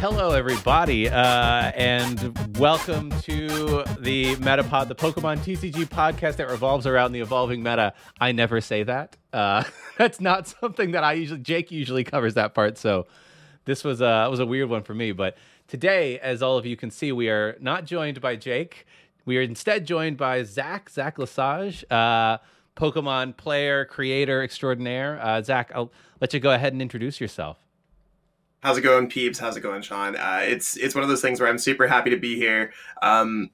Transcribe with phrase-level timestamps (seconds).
[0.00, 7.12] hello everybody, uh, and welcome to the Metapod, the Pokemon TCG podcast that revolves around
[7.12, 7.92] the evolving meta.
[8.18, 9.18] I never say that.
[9.30, 9.62] Uh,
[9.98, 11.40] that's not something that I usually.
[11.40, 13.08] Jake usually covers that part, so
[13.66, 15.12] this was a was a weird one for me.
[15.12, 15.36] But
[15.68, 18.86] today, as all of you can see, we are not joined by Jake.
[19.26, 22.38] We are instead joined by Zach, Zach Lesage, uh,
[22.74, 25.20] Pokemon player, creator extraordinaire.
[25.22, 25.92] Uh, Zach, I'll
[26.22, 27.58] let you go ahead and introduce yourself.
[28.62, 29.38] How's it going, peeps?
[29.38, 30.16] How's it going, Sean?
[30.16, 32.72] Uh, it's it's one of those things where I'm super happy to be here.
[33.00, 33.50] Um,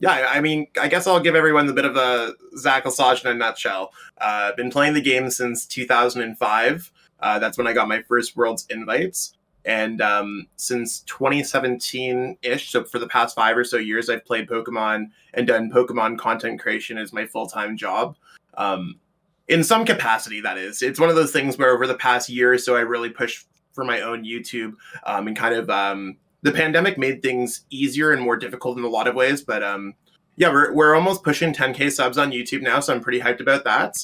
[0.00, 3.30] yeah, I mean, I guess I'll give everyone a bit of a Zach Lesage in
[3.30, 3.92] a nutshell.
[4.18, 6.92] Uh, been playing the game since 2005.
[7.20, 9.34] Uh, that's when I got my first Worlds invites.
[9.64, 14.48] And um, since 2017 ish, so for the past five or so years, I've played
[14.48, 18.16] Pokemon and done Pokemon content creation as my full time job.
[18.54, 19.00] Um,
[19.48, 20.80] in some capacity, that is.
[20.80, 23.46] It's one of those things where over the past year or so, I really pushed
[23.72, 24.74] for my own YouTube
[25.04, 28.88] um, and kind of um, the pandemic made things easier and more difficult in a
[28.88, 29.42] lot of ways.
[29.42, 29.94] But um,
[30.36, 33.64] yeah, we're, we're almost pushing 10K subs on YouTube now, so I'm pretty hyped about
[33.64, 33.96] that.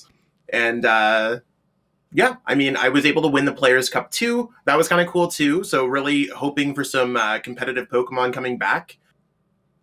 [0.51, 1.41] And uh,
[2.13, 4.53] yeah, I mean, I was able to win the Players Cup too.
[4.65, 5.65] That was kind of cool too.
[5.65, 8.99] So really hoping for some uh, competitive Pokemon coming back.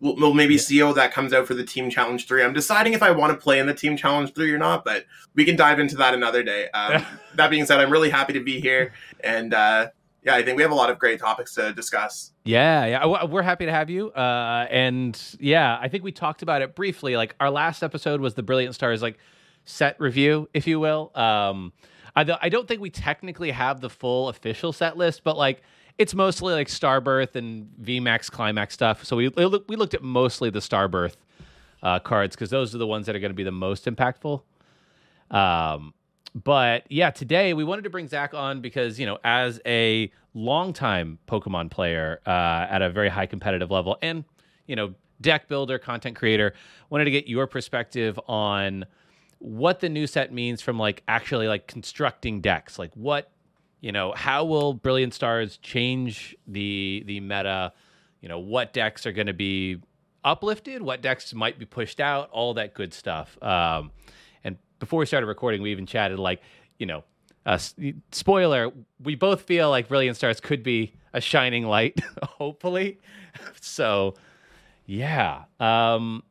[0.04, 0.60] We'll, we'll maybe yeah.
[0.60, 2.44] see how that comes out for the Team Challenge 3.
[2.44, 5.06] I'm deciding if I want to play in the Team Challenge 3 or not, but
[5.34, 6.68] we can dive into that another day.
[6.74, 8.92] Um, that being said, I'm really happy to be here.
[9.20, 9.88] And uh,
[10.22, 12.32] yeah, I think we have a lot of great topics to discuss.
[12.44, 14.10] Yeah, yeah, we're happy to have you.
[14.10, 17.16] Uh, and yeah, I think we talked about it briefly.
[17.16, 19.16] Like our last episode was the Brilliant Stars like
[19.64, 21.12] set review, if you will.
[21.14, 21.72] Um,
[22.14, 25.62] I, I don't think we technically have the full official set list, but like
[25.98, 29.04] it's mostly like Starbirth and VMAX Climax stuff.
[29.04, 31.16] So we we looked at mostly the Starbirth
[31.82, 34.42] uh, cards because those are the ones that are going to be the most impactful.
[35.30, 35.94] Um,
[36.34, 41.18] but yeah, today we wanted to bring Zach on because you know, as a longtime
[41.28, 44.24] Pokemon player uh, at a very high competitive level, and
[44.66, 46.54] you know, deck builder, content creator,
[46.90, 48.84] wanted to get your perspective on
[49.38, 53.30] what the new set means from like actually like constructing decks, like what
[53.84, 57.74] you know, how will Brilliant Stars change the the meta?
[58.22, 59.76] You know, what decks are going to be
[60.24, 63.36] uplifted, what decks might be pushed out, all that good stuff.
[63.42, 63.90] Um,
[64.42, 66.40] and before we started recording, we even chatted like,
[66.78, 67.04] you know,
[67.44, 67.58] uh,
[68.10, 73.00] spoiler, we both feel like Brilliant Stars could be a shining light, hopefully.
[73.60, 74.14] so,
[74.86, 75.42] yeah.
[75.60, 76.22] Um,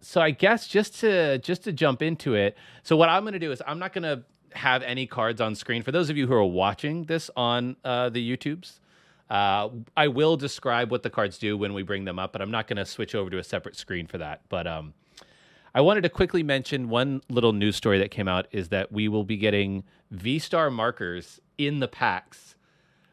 [0.00, 2.56] so I guess just to just to jump into it.
[2.84, 4.22] So what I'm going to do is I'm not going to
[4.54, 5.82] have any cards on screen.
[5.82, 8.80] For those of you who are watching this on uh, the YouTubes,
[9.30, 12.50] uh, I will describe what the cards do when we bring them up, but I'm
[12.50, 14.42] not going to switch over to a separate screen for that.
[14.48, 14.94] But um,
[15.74, 19.08] I wanted to quickly mention one little news story that came out is that we
[19.08, 22.54] will be getting V Star markers in the packs,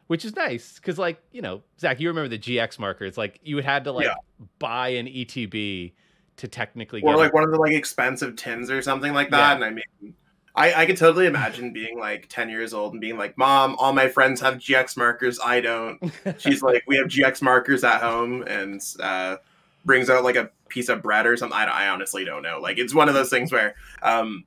[0.06, 3.16] which is nice because, like, you know, Zach, you remember the GX markers?
[3.16, 4.14] Like, you would had to like yeah.
[4.58, 5.92] buy an ETB
[6.36, 9.38] to technically or like one of the like expensive tins or something like that.
[9.38, 9.54] Yeah.
[9.54, 10.14] And I mean,
[10.54, 13.92] I, I could totally imagine being like 10 years old and being like, Mom, all
[13.92, 15.40] my friends have GX markers.
[15.42, 16.12] I don't.
[16.38, 19.36] She's like, We have GX markers at home and uh,
[19.84, 21.56] brings out like a piece of bread or something.
[21.56, 22.60] I, I honestly don't know.
[22.60, 24.44] Like, it's one of those things where, um,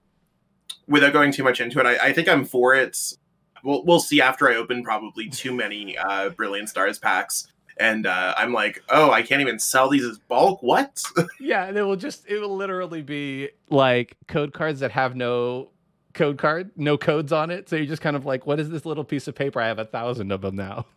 [0.88, 2.97] without going too much into it, I, I think I'm for it.
[3.63, 8.33] We'll, we'll see after I open probably too many uh, Brilliant Stars packs and uh,
[8.38, 10.63] I'm like, oh, I can't even sell these as bulk.
[10.63, 11.01] What?
[11.39, 15.71] yeah, and it will just it will literally be like code cards that have no
[16.15, 17.69] code card, no codes on it.
[17.69, 19.61] So you're just kind of like, what is this little piece of paper?
[19.61, 20.87] I have a thousand of them now.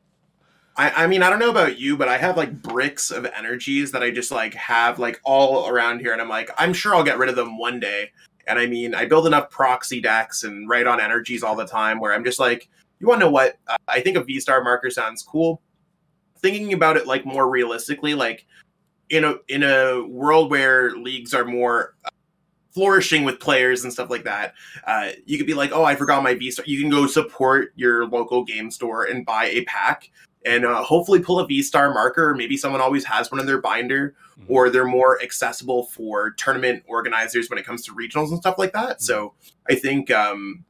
[0.79, 3.91] I, I mean, I don't know about you, but I have like bricks of energies
[3.93, 7.05] that I just like have like all around here, and I'm like, I'm sure I'll
[7.05, 8.13] get rid of them one day.
[8.47, 12.01] And I mean, I build enough proxy decks and write on energies all the time
[12.01, 13.59] where I'm just like, you want to know what?
[13.67, 15.61] Uh, I think a V star marker sounds cool.
[16.39, 18.47] Thinking about it like more realistically, like
[19.11, 21.97] in a in a world where leagues are more
[22.79, 24.55] flourishing with players and stuff like that,
[24.87, 26.65] uh, you could be like, oh, I forgot my V Star.
[26.65, 30.09] You can go support your local game store and buy a pack
[30.47, 32.37] and uh, hopefully pull a V Star marker.
[32.37, 34.53] Maybe someone always has one in their binder, mm-hmm.
[34.53, 38.73] or they're more accessible for tournament organizers when it comes to regionals and stuff like
[38.75, 38.99] that.
[38.99, 39.03] Mm-hmm.
[39.03, 39.35] So
[39.69, 40.65] I think um,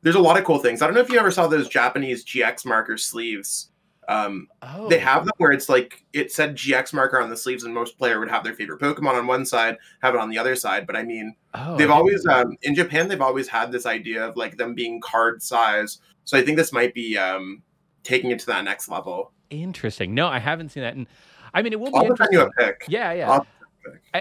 [0.00, 0.80] there's a lot of cool things.
[0.80, 3.69] I don't know if you ever saw those Japanese GX marker sleeves
[4.08, 4.88] um, oh.
[4.88, 7.96] They have them where it's like it said GX marker on the sleeves, and most
[7.96, 10.86] player would have their favorite Pokemon on one side, have it on the other side.
[10.86, 14.36] But I mean, oh, they've always um, in Japan they've always had this idea of
[14.36, 15.98] like them being card size.
[16.24, 17.62] So I think this might be um,
[18.02, 19.32] taking it to that next level.
[19.50, 20.14] Interesting.
[20.14, 21.06] No, I haven't seen that, and
[21.54, 21.98] I mean it will be.
[21.98, 22.38] I'll interesting.
[22.38, 22.84] you a pick.
[22.88, 23.40] Yeah, yeah.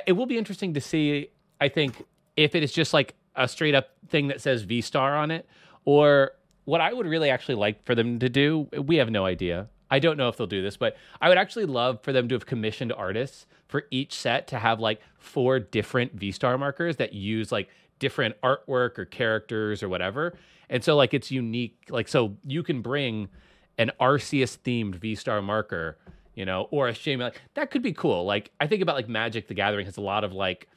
[0.06, 1.30] It will be interesting to see.
[1.62, 2.06] I think
[2.38, 5.48] if it is just like a straight up thing that says V Star on it,
[5.86, 6.34] or
[6.70, 8.70] what I would really actually like for them to do.
[8.78, 11.66] We have no idea I don't know if they'll do this, but I would actually
[11.66, 16.14] love for them to have commissioned artists for each set to have like four different
[16.14, 20.38] V Star markers that use like different artwork or characters or whatever.
[20.70, 21.78] And so like it's unique.
[21.90, 23.30] Like so you can bring
[23.78, 25.98] an Arceus themed V Star marker,
[26.36, 28.26] you know, or a shame like that could be cool.
[28.26, 30.68] Like I think about like Magic the Gathering has a lot of like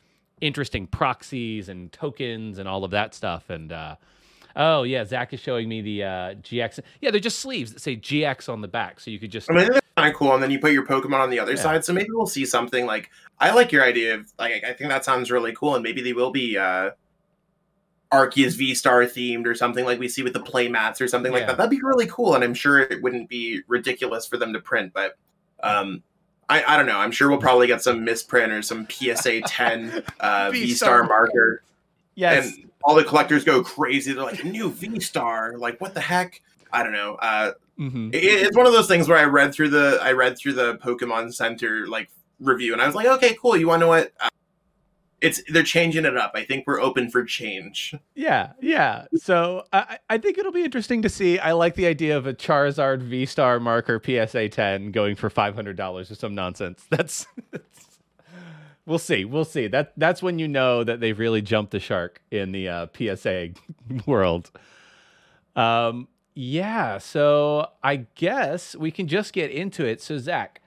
[0.40, 3.50] interesting proxies and tokens and all of that stuff.
[3.50, 3.96] And uh
[4.56, 6.80] Oh yeah, Zach is showing me the uh, GX.
[7.00, 9.50] Yeah, they're just sleeves that say GX on the back, so you could just.
[9.50, 10.34] I mean, that's kind of cool.
[10.34, 11.60] And then you put your Pokemon on the other Yeah.
[11.62, 13.10] side, so maybe we'll see something like.
[13.38, 14.64] I like your idea of like.
[14.64, 16.90] I think that sounds really cool, and maybe they will be uh
[18.12, 21.32] Arceus V Star themed or something like we see with the play mats or something
[21.32, 21.56] like that.
[21.56, 24.92] That'd be really cool, and I'm sure it wouldn't be ridiculous for them to print,
[24.92, 25.16] but.
[25.62, 26.02] um
[26.48, 26.98] I, I don't know.
[26.98, 31.02] I'm sure we'll probably get some misprint or some PSA 10 uh, V-Star V Star
[31.04, 31.62] marker
[32.14, 32.46] yes.
[32.46, 34.12] and all the collectors go crazy.
[34.12, 36.40] They're like, new V Star, like what the heck?
[36.72, 37.14] I don't know.
[37.16, 40.36] Uh, hmm it, it's one of those things where I read through the I read
[40.38, 43.56] through the Pokemon Center like review, and I was like, okay, cool.
[43.56, 44.12] You want to know what?
[44.20, 44.28] Uh,
[45.22, 46.32] it's they're changing it up.
[46.34, 47.94] I think we're open for change.
[48.16, 49.06] Yeah, yeah.
[49.14, 51.38] So I, I think it'll be interesting to see.
[51.38, 55.54] I like the idea of a Charizard V Star marker PSA 10 going for five
[55.54, 56.84] hundred dollars or some nonsense.
[56.90, 57.26] That's,
[58.86, 59.24] we'll see.
[59.24, 59.66] We'll see.
[59.68, 63.50] That that's when you know that they've really jumped the shark in the uh, PSA
[64.06, 64.50] world.
[65.54, 66.98] Um, yeah.
[66.98, 70.00] So I guess we can just get into it.
[70.00, 70.60] So Zach,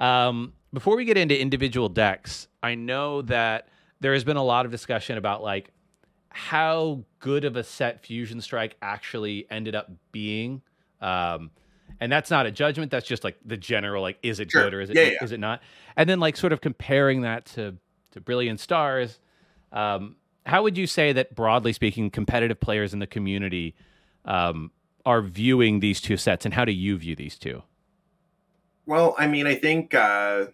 [0.00, 3.68] um, before we get into individual decks, I know that
[4.00, 5.70] there has been a lot of discussion about like
[6.28, 10.60] how good of a set Fusion Strike actually ended up being.
[11.00, 11.50] Um,
[12.00, 12.90] and that's not a judgment.
[12.90, 14.64] That's just like the general, like, is it Sure.
[14.64, 15.62] good or is it Yeah, is it not?
[15.96, 17.76] And then like sort of comparing that to
[18.12, 19.18] to Brilliant Stars.
[19.72, 20.16] Um,
[20.46, 23.74] how would you say that broadly speaking, competitive players in the community
[24.24, 24.70] um,
[25.04, 27.62] are viewing these two sets, and how do you view these two?
[28.86, 30.46] Well, I mean, I think uh,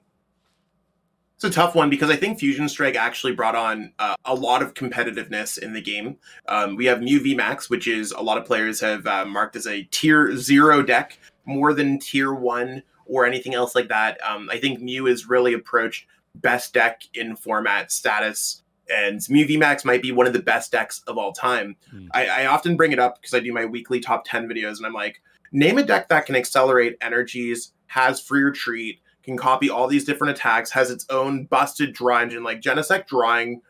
[1.44, 4.62] it's a tough one because I think Fusion Strike actually brought on uh, a lot
[4.62, 6.16] of competitiveness in the game.
[6.46, 9.66] Um, we have Mew VMAX, which is a lot of players have uh, marked as
[9.66, 14.24] a tier zero deck, more than tier one or anything else like that.
[14.24, 16.06] Um, I think Mew is really approached
[16.36, 18.62] best deck in format status.
[18.88, 21.74] And Mew VMAX might be one of the best decks of all time.
[21.90, 22.06] Hmm.
[22.12, 24.86] I, I often bring it up because I do my weekly top 10 videos, and
[24.86, 29.86] I'm like, name a deck that can accelerate energies, has free retreat, can copy all
[29.86, 32.42] these different attacks, has its own busted draw engine.
[32.42, 33.60] Like Genesect drawing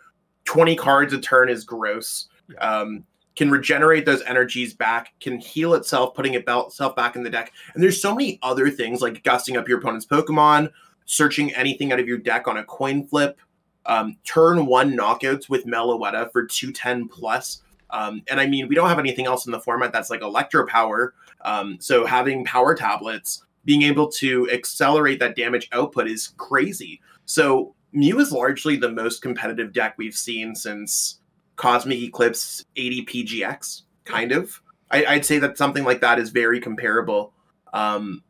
[0.44, 2.28] 20 cards a turn is gross.
[2.60, 3.04] Um,
[3.34, 7.52] can regenerate those energies back, can heal itself, putting itself back in the deck.
[7.75, 10.70] And there's so many other things like gusting up your opponent's Pokemon,
[11.06, 13.38] searching anything out of your deck on a coin flip,
[13.87, 17.62] um, turn one knockouts with Meloetta for 210 plus.
[17.90, 20.66] Um, and I mean, we don't have anything else in the format that's like electro
[20.66, 21.14] power.
[21.43, 27.00] Um, so having power tablets, being able to accelerate that damage output is crazy.
[27.25, 31.20] So Mew is largely the most competitive deck we've seen since
[31.56, 34.61] Cosmic Eclipse ADP GX, kind of.
[34.91, 37.32] I, I'd say that something like that is very comparable.
[37.73, 38.23] Um,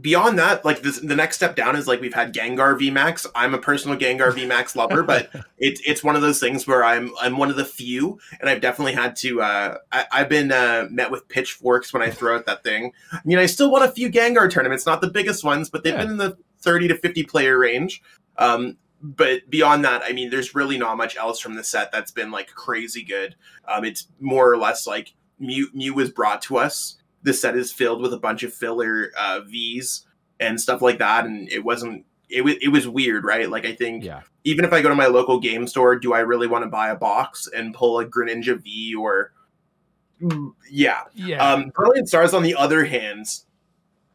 [0.00, 3.26] beyond that, like this, the next step down is like we've had Gengar VMAX.
[3.34, 7.10] I'm a personal Gengar VMAX lover, but it's it's one of those things where I'm
[7.20, 9.40] I'm one of the few, and I've definitely had to.
[9.42, 12.92] Uh, I, I've been uh, met with pitchforks when I throw out that thing.
[13.12, 15.94] I mean, I still won a few Gengar tournaments, not the biggest ones, but they've
[15.94, 16.02] Yeah.
[16.02, 18.02] been in the 30 to 50 player range.
[18.36, 22.10] Um, but beyond that, I mean, there's really not much else from the set that's
[22.10, 23.36] been like crazy good.
[23.66, 26.96] Um, it's more or less like Mew Mew was brought to us.
[27.22, 30.06] The set is filled with a bunch of filler uh, V's
[30.40, 32.04] and stuff like that, and it wasn't.
[32.30, 33.48] It was it was weird, right?
[33.50, 34.20] Like I think Yeah.
[34.44, 36.90] even if I go to my local game store, do I really want to buy
[36.90, 39.32] a box and pull a Greninja V or
[40.20, 41.02] Mm, yeah.
[41.14, 41.52] Yeah.
[41.52, 43.26] Um, Brilliant Stars, on the other hand,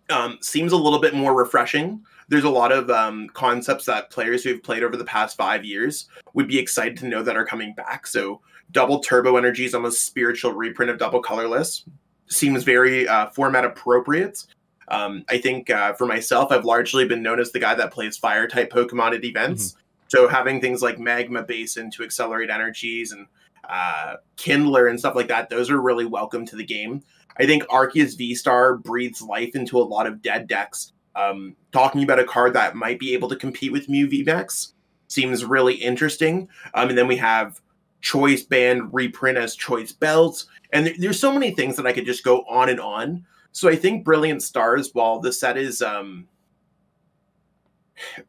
[0.10, 2.04] um, seems a little bit more refreshing.
[2.28, 5.64] There's a lot of um, concepts that players who have played over the past five
[5.64, 8.06] years would be excited to know that are coming back.
[8.08, 8.42] So,
[8.72, 11.86] double turbo energy is almost spiritual reprint of double colorless.
[12.34, 14.46] Seems very uh, format appropriate.
[14.88, 18.18] Um, I think uh, for myself, I've largely been known as the guy that plays
[18.18, 19.76] fire type Pokemon at events.
[20.08, 23.28] So having things like Magma Basin to accelerate energies and
[23.70, 27.02] uh, Kindler and stuff like that, those are really welcome to the game.
[27.38, 30.94] I think Arceus V Star breathes life into a lot of dead decks.
[31.16, 34.74] Um, talking about a card that might be able to compete with Mew VMAX
[35.08, 36.50] seems really interesting.
[36.74, 37.62] Um, and then we have
[38.04, 40.46] Choice Band reprint as Choice belts.
[40.72, 43.26] And there- there's so many things that I could just go on and on.
[43.54, 46.28] So I think Brilliant Stars, while the set is um,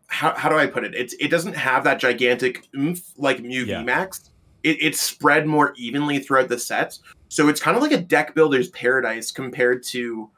[0.07, 0.95] how, how do I put it?
[0.95, 3.83] It's it doesn't have that gigantic oomph like Yeah.
[3.83, 4.31] VMAX.
[4.63, 8.35] It, it's spread more evenly throughout the set, so it's kind of like a deck
[8.35, 10.31] builder's paradise compared to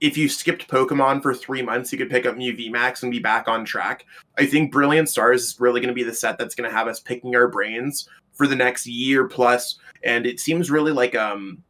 [0.00, 3.18] if you skipped Pokemon for three months, you could pick up Mew VMAX and be
[3.18, 4.04] back on track.
[4.38, 6.86] I think Brilliant Stars is really going to be the set that's going to have
[6.86, 11.62] us picking our brains for the next year plus, and it seems really like um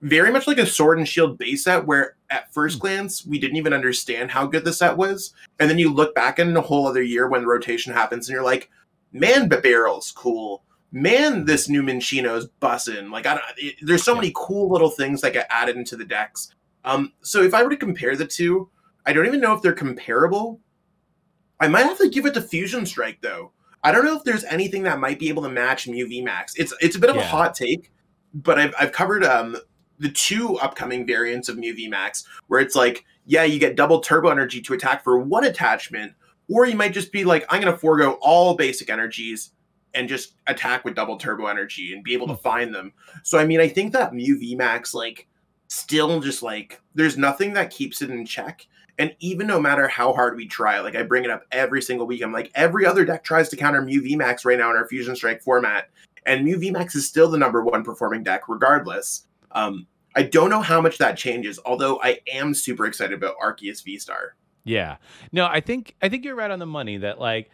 [0.00, 3.56] very much like a Sword and Shield base set where at first glance we didn't
[3.56, 6.86] even understand how good the set was, and then you look back in a whole
[6.86, 8.70] other year when the rotation happens and you're like,
[9.12, 10.64] man, but barrel's cool.
[10.90, 13.10] Man, this new Minccino's bussin'.
[13.10, 13.44] Like, I don't.
[13.56, 16.54] It, there's so many cool little things that get added into the decks.
[16.84, 18.68] Um, so if I were to compare the two,
[19.06, 20.60] I don't even know if they're comparable.
[21.60, 23.52] I might have to give it to Fusion Strike though.
[23.84, 26.52] I don't know if there's anything that might be able to match Mew VMAX.
[26.56, 27.92] It's it's a bit of a hot take,
[28.34, 29.56] but I've I've covered um
[29.98, 34.30] the two upcoming variants of Mew VMAX where it's like, yeah, you get double turbo
[34.30, 36.12] energy to attack for one attachment,
[36.48, 39.52] or you might just be like, I'm gonna forego all basic energies
[39.94, 42.92] and just attack with double turbo energy and be able to find them.
[43.24, 45.26] So I mean, I think that Mew VMAX like
[45.68, 48.66] still just like there's nothing that keeps it in check.
[48.98, 52.06] And even no matter how hard we try, like I bring it up every single
[52.06, 54.86] week, I'm like every other deck tries to counter Mew VMAX right now in our
[54.86, 55.88] Fusion Strike format,
[56.26, 59.26] and Mew VMAX is still the number one performing deck regardless.
[59.52, 63.82] Um, I don't know how much that changes, although I am super excited about Arceus
[63.82, 64.36] V Star.
[64.64, 64.96] Yeah.
[65.32, 67.50] No, I think I think you're right on the money that like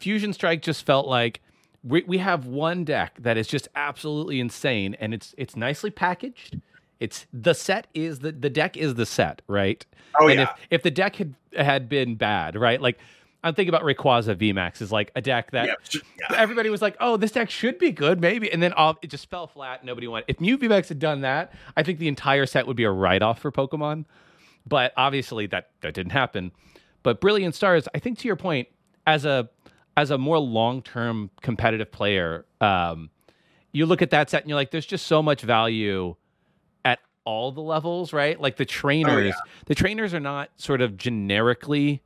[0.00, 1.40] Fusion Strike just felt like
[1.82, 6.60] we, we have one deck that is just absolutely insane and it's it's nicely packaged.
[7.04, 9.84] It's the set is the the deck is the set, right?
[10.18, 12.80] Oh and yeah, if if the deck had had been bad, right?
[12.80, 12.98] Like
[13.44, 16.00] I'm thinking about Rayquaza VMAX is like a deck that yeah,
[16.34, 19.28] everybody was like, "Oh, this deck should be good, maybe," and then all, it just
[19.28, 19.84] fell flat.
[19.84, 20.24] Nobody went.
[20.28, 23.38] If Mew VMAX had done that, I think the entire set would be a write-off
[23.40, 24.06] for Pokemon.
[24.66, 26.52] But obviously, that that didn't happen.
[27.02, 28.68] But Brilliant Stars, I think, to your point,
[29.06, 29.50] as a
[29.94, 33.10] as a more long-term competitive player, um,
[33.72, 36.16] you look at that set and you're like, "There's just so much value
[37.24, 38.40] all the levels, right?
[38.40, 39.34] Like the trainers,
[39.66, 42.02] the trainers are not sort of generically."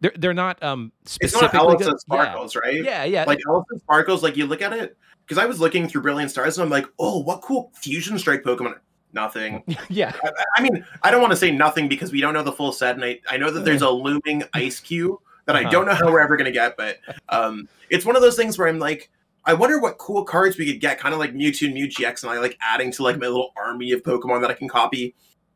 [0.00, 2.74] They're, they're not um It's not Alice and Sparkles, right?
[2.74, 3.24] Yeah, yeah, yeah.
[3.24, 6.32] Like Alice and Sparkles, like you look at it because I was looking through Brilliant
[6.32, 8.78] Stars and I'm like, oh, what cool Fusion Strike Pokemon?
[9.12, 9.62] Nothing.
[9.88, 10.12] yeah.
[10.24, 12.72] I, I mean, I don't want to say nothing because we don't know the full
[12.72, 15.70] set, and I, I know that there's a looming ice cube that I Uh-huh.
[15.70, 16.98] don't know how we're ever gonna get, but
[17.28, 19.08] um, it's one of those things where I'm like,
[19.44, 22.22] I wonder what cool cards we could get, kind of like Mewtwo and Mew GX,
[22.22, 25.14] and I like adding to like my little army of Pokemon that I can copy.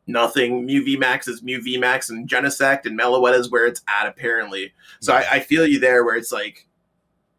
[0.09, 0.65] Nothing.
[0.65, 4.73] Mew VMAX is Mew VMAX, and Genesect and Meloetta is where it's at apparently.
[5.01, 6.65] So I, I feel you there, where it's like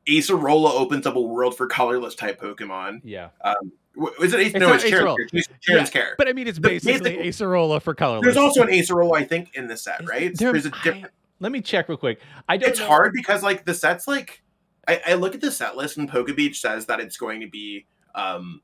[0.07, 3.01] Acerola opens up a world for colorless type Pokemon.
[3.05, 3.29] Yeah.
[3.43, 4.47] Um, w- Is it Ace?
[4.55, 5.17] It's no, it's Cheren's Acerola.
[5.17, 5.29] Care.
[5.33, 6.15] It's Cheren's Care.
[6.19, 8.25] But I mean, it's The basically basic- Acerola for colorless.
[8.25, 10.35] There's also an Acerola, I think, in the set, right?
[10.37, 11.13] there- There's a I- different.
[11.41, 12.21] let me check real quick.
[12.49, 12.71] I don't.
[12.71, 14.43] It's know- hard because like the set's like,
[14.89, 17.47] I, I look at the set list and Poke Beach says that it's going to
[17.49, 18.61] be um,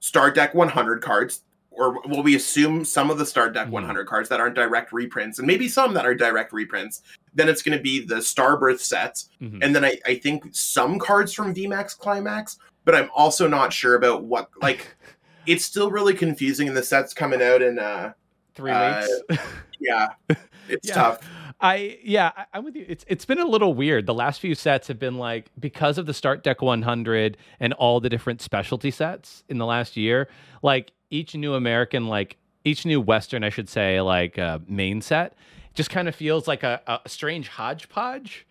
[0.00, 3.72] Star Deck 100 cards, or will we assume some of the Star Deck Mhm.
[3.72, 7.02] 100 cards that aren't direct reprints, and maybe some that are direct reprints.
[7.34, 9.60] Then it's going to be the Starbirth sets, Mhm.
[9.62, 13.94] and then I, I think some cards from VMAX Climax, but I'm also not sure
[13.94, 14.86] about what like.
[15.46, 18.14] It's still really confusing, and the set's coming out in uh,
[18.56, 19.40] three uh, weeks.
[19.78, 20.08] yeah,
[20.68, 20.94] it's Yeah.
[20.94, 21.20] tough.
[21.60, 22.84] I yeah, I, I'm with you.
[22.88, 24.06] It's it's been a little weird.
[24.06, 28.00] The last few sets have been like because of the Start Deck 100 and all
[28.00, 30.28] the different specialty sets in the last year.
[30.62, 35.34] Like each new American, like each new Western, I should say, like uh, main set,
[35.74, 38.46] just kind of feels like a, a strange hodgepodge.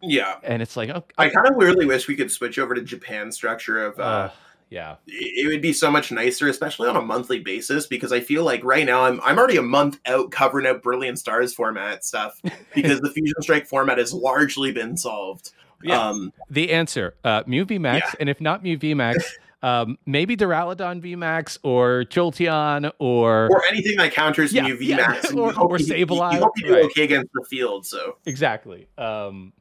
[0.00, 2.82] Yeah, And it's like, oh, I kind of really wish we could switch over to
[2.82, 3.98] Japan structure of.
[3.98, 4.30] Uh, uh,
[4.70, 8.44] yeah, it would be so much nicer, especially on a monthly basis, because I feel
[8.44, 12.40] like right now I'm I'm already a month out covering out Brilliant Stars format stuff
[12.74, 15.52] because the Fusion Strike format has largely been solved.
[15.82, 16.08] Yeah.
[16.08, 18.10] Um, The answer, uh, Mew VMAX, Yeah.
[18.20, 19.22] and if not Mew VMAX,
[19.62, 25.28] um, maybe Duraludon VMAX or Jolteon or, or anything that counters Yeah, Mew VMAX.
[25.30, 26.84] and you or- or you- you- You hope you do right.
[26.86, 27.86] okay against the field.
[27.86, 28.88] So exactly.
[28.98, 29.52] Um,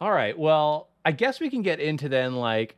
[0.00, 0.38] all right.
[0.38, 2.77] Well, I guess we can get into then like,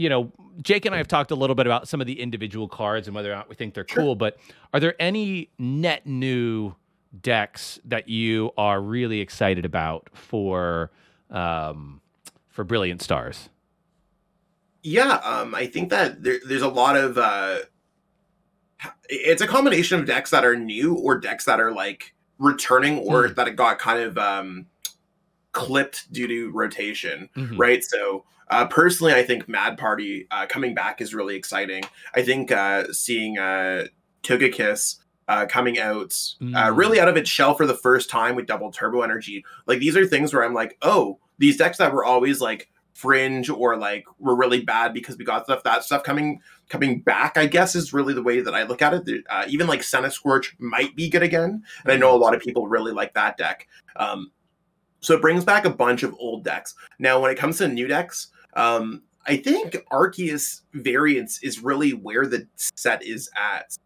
[0.00, 2.66] you know, Jake and I have talked a little bit about some of the individual
[2.68, 4.02] cards and whether or not we think they're Sure.
[4.02, 4.14] cool.
[4.16, 4.38] But
[4.72, 6.74] are there any net new
[7.20, 10.90] decks that you are really excited about for
[11.30, 12.00] um,
[12.48, 13.50] for Brilliant Stars?
[14.82, 17.18] yeah, um, I think that there, there's a lot of.
[17.18, 17.58] Uh,
[19.10, 23.28] it's a combination of decks that are new or decks that are like returning or
[23.28, 23.34] Hmm.
[23.34, 24.64] that got kind of um,
[25.52, 27.28] clipped due to rotation.
[27.36, 27.58] Mhm.
[27.58, 27.82] right?
[27.84, 31.84] So uh, personally, I think Mad Party uh, coming back is really exciting.
[32.14, 33.86] I think uh, seeing uh,
[34.24, 34.96] Togekiss
[35.28, 36.76] uh, coming out uh, Mm.
[36.76, 39.96] really out of its shell for the first time with double turbo energy, like these
[39.96, 44.04] are things where I'm like, oh, these decks that were always like fringe or like
[44.18, 46.38] we're really bad because we got stuff that stuff coming
[46.68, 49.66] coming back i guess is really the way that i look at it uh, even
[49.66, 53.14] like Centiskorch might be good again and i know a lot of people really like
[53.14, 53.66] that deck
[53.96, 54.30] um,
[55.00, 57.86] so it brings back a bunch of old decks now when it comes to new
[57.86, 63.76] decks um, i think arceus variants is really where the set is at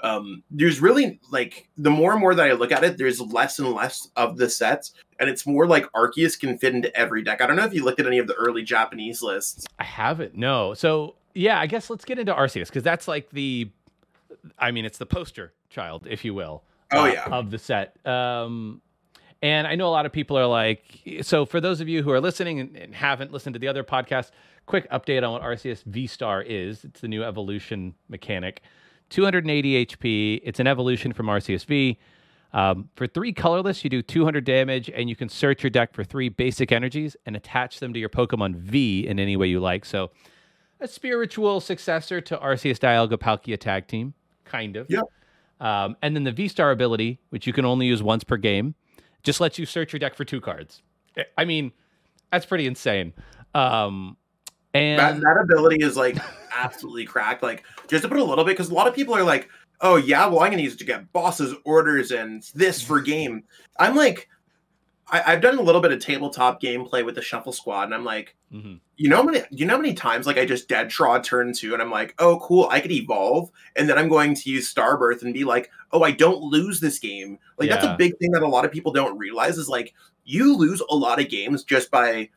[0.00, 3.58] um, there's really like the more and more that I look at it, there's less
[3.58, 7.40] and less of the sets, and it's more like Arceus can fit into every deck.
[7.40, 9.66] I don't know if you looked at any of the early Japanese lists.
[9.78, 10.34] I haven't.
[10.34, 10.74] No.
[10.74, 13.70] So yeah, I guess let's get into Arceus because that's like the,
[14.58, 16.62] I mean, it's the poster child, if you will.
[16.92, 17.96] Oh uh, yeah, of the set.
[18.06, 18.82] Um,
[19.42, 22.10] and I know a lot of people are like, so for those of you who
[22.10, 24.30] are listening and, and haven't listened to the other podcast,
[24.66, 26.84] quick update on what Arceus V Star is.
[26.84, 28.62] It's the new evolution mechanic.
[29.10, 30.40] 280 HP.
[30.42, 31.98] It's an evolution from Arceus V.
[32.52, 36.04] Um, for three colorless, you do 200 damage, and you can search your deck for
[36.04, 39.84] three basic energies and attach them to your Pokemon V in any way you like.
[39.84, 40.10] So,
[40.80, 44.14] a spiritual successor to Arceus Dialga Palkia Tag Team,
[44.44, 44.88] kind of.
[44.90, 45.04] Yep.
[45.60, 48.74] Um, and then the V Star ability, which you can only use once per game,
[49.22, 50.82] just lets you search your deck for two cards.
[51.38, 51.72] I mean,
[52.30, 53.12] that's pretty insane.
[53.54, 54.16] Um,
[54.74, 56.16] and that, that ability is like
[56.54, 57.42] absolutely cracked.
[57.42, 59.48] Like just to put a little bit, because a lot of people are like,
[59.80, 63.44] "Oh yeah, well I'm gonna use it to get bosses orders and this for game."
[63.78, 64.28] I'm like,
[65.08, 68.04] I, have done a little bit of tabletop gameplay with the Shuffle Squad, and I'm
[68.04, 68.74] like, mm-hmm.
[68.96, 71.52] you know how many, you know how many times like I just dead draw turn
[71.52, 74.72] two, and I'm like, oh cool, I could evolve, and then I'm going to use
[74.72, 77.38] Starbirth and be like, oh I don't lose this game.
[77.56, 77.76] Like yeah.
[77.76, 79.94] that's a big thing that a lot of people don't realize is like
[80.24, 82.28] you lose a lot of games just by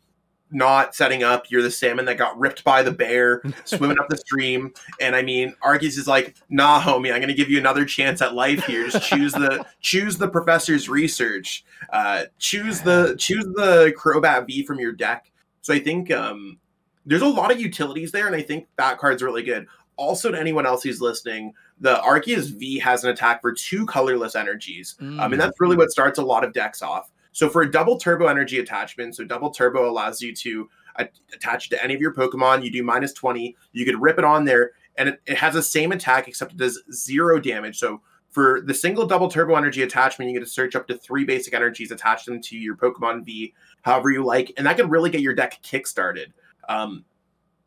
[0.51, 1.50] not setting up.
[1.50, 4.74] You're the salmon that got ripped by the bear swimming up the stream.
[5.00, 8.34] And I mean, Arceus is like, nah, homie, I'm gonna give you another chance at
[8.34, 8.88] life here.
[8.88, 11.63] Just choose the choose the professor's research.
[11.91, 15.32] Uh, choose the choose the Crobat V from your deck.
[15.62, 16.58] So I think um,
[17.06, 19.68] there's a lot of utilities there, and I think that card's really good.
[19.98, 24.34] Also, to anyone else who's listening, the Arceus V has an attack for two colorless
[24.34, 24.96] energies.
[25.01, 25.20] Mm.
[25.20, 27.12] Um, and that's really what starts a lot of decks off.
[27.39, 31.69] So for a double turbo energy attachment, so double turbo allows you to attach it
[31.69, 32.65] to any of your Pokemon.
[32.65, 33.56] You do minus 20.
[33.71, 36.58] You could rip it on there, and it, it has the same attack except it
[36.58, 37.80] does zero damage.
[37.80, 41.23] So for the single double turbo energy attachment, you get to search up to three
[41.23, 45.10] basic energies, attach them to your Pokemon V, however you like, and that can really
[45.10, 46.34] get your deck kickstarted.
[46.67, 47.06] Um,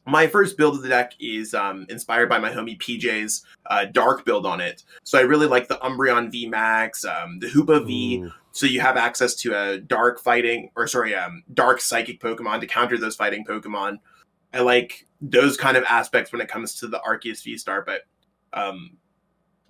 [0.05, 4.27] my first build of the deck is um, inspired by my homie PJ's uh, dark
[4.27, 4.85] build on it.
[5.03, 8.19] So I really like the Umbreon V Max, um, the Hoopa V.
[8.19, 8.33] Ooh.
[8.53, 12.67] So you have access to a dark fighting, or sorry, um, dark psychic Pokemon to
[12.67, 13.99] counter those fighting Pokemon.
[14.53, 17.83] I like those kind of aspects when it comes to the Arceus V Star.
[17.83, 18.03] But
[18.53, 18.91] um,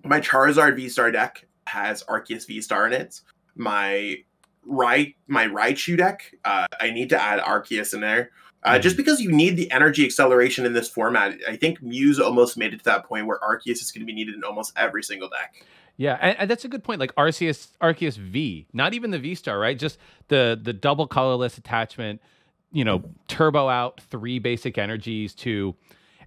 [0.05, 3.21] my Charizard V Star deck has Arceus V Star in it.
[3.55, 4.17] My
[4.65, 8.31] right, my Raichu deck, uh, I need to add Arceus in there
[8.65, 12.57] uh, just because you need the energy acceleration in this format, I think Muse almost
[12.57, 15.03] made it to that point where Arceus is going to be needed in almost every
[15.03, 15.67] single deck.
[15.97, 17.01] Yeah, and, and, that's a good point.
[17.01, 19.79] Like Arceus, Arceus V, not even the V Star, right?
[19.79, 22.21] Just the the double colorless attachment.
[22.73, 25.75] You know, turbo out three basic energies to,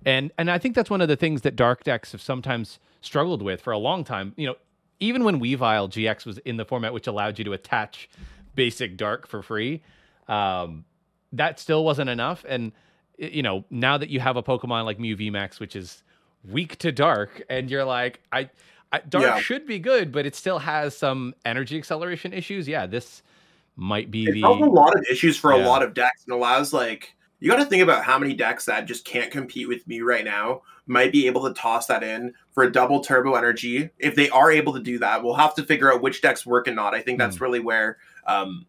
[0.06, 3.42] and and I think that's one of the things that dark decks have sometimes struggled
[3.42, 4.34] with for a long time.
[4.38, 4.56] You know,
[5.00, 8.08] even when Weavile GX was in the format which allowed you to attach
[8.56, 9.82] basic dark for free.
[10.28, 10.86] Um,
[11.34, 12.46] that still wasn't enough.
[12.48, 12.72] And
[13.18, 16.04] you know, now that you have a Pokemon like Mew VMAX, which is
[16.50, 18.50] weak to dark, and you're like, I,
[18.92, 19.40] I dark yeah.
[19.40, 22.68] should be good, but it still has some energy acceleration issues.
[22.68, 23.24] Yeah, this
[23.76, 25.64] might be it the a lot of issues for yeah.
[25.64, 28.66] a lot of decks and allows like you got to think about how many decks
[28.66, 32.34] that just can't compete with me right now might be able to toss that in
[32.54, 33.90] for a double turbo energy.
[34.00, 36.68] If they are able to do that, we'll have to figure out which decks work
[36.68, 36.94] and not.
[36.94, 37.42] I think that's mm.
[37.42, 38.66] really where um,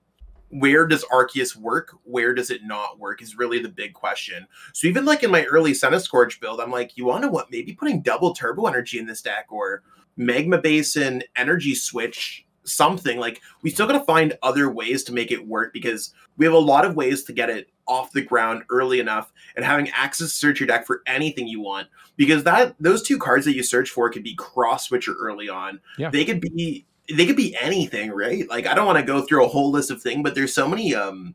[0.50, 1.96] where does Arceus work?
[2.04, 3.20] Where does it not work?
[3.22, 4.46] Is really the big question.
[4.72, 7.50] So even like in my early Centiskorch build, I'm like, you want to what?
[7.50, 9.82] Maybe putting double turbo energy in this deck or
[10.16, 15.30] Magma Basin energy switch something like we still got to find other ways to make
[15.30, 18.64] it work because we have a lot of ways to get it off the ground
[18.70, 22.74] early enough and having access to search your deck for anything you want because that
[22.80, 26.10] those two cards that you search for could be cross switcher early on yeah.
[26.10, 28.48] they could be they could be anything, right?
[28.48, 30.68] Like I don't want to go through a whole list of things, but there's so
[30.68, 31.34] many um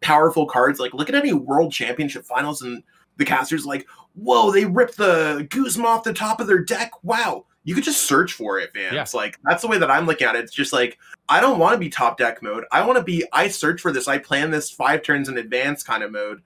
[0.00, 0.80] powerful cards.
[0.80, 2.82] Like look at any world championship finals and
[3.16, 6.92] the casters like, whoa, they ripped the Guzma off the top of their deck.
[7.02, 7.46] Wow.
[7.64, 8.94] You could just search for it, man.
[8.94, 9.04] Yeah.
[9.12, 10.44] Like that's the way that I'm looking at it.
[10.44, 12.64] It's just like I don't want to be top deck mode.
[12.72, 14.08] I want to be I search for this.
[14.08, 16.42] I plan this five turns in advance kind of mode.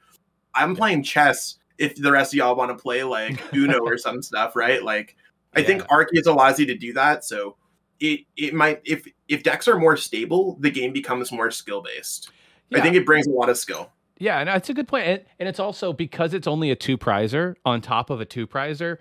[0.54, 4.22] I'm playing chess if the rest of y'all want to play like Uno or some
[4.22, 4.82] stuff, right?
[4.82, 5.16] Like
[5.54, 5.66] I yeah.
[5.66, 7.24] think Arceus allows you to do that.
[7.24, 7.56] So
[8.00, 12.30] it it might if if decks are more stable, the game becomes more skill based.
[12.70, 12.78] Yeah.
[12.78, 13.90] I think it brings a lot of skill.
[14.18, 16.96] Yeah, and it's a good point, and, and it's also because it's only a two
[16.96, 18.98] prizer on top of a two prizer.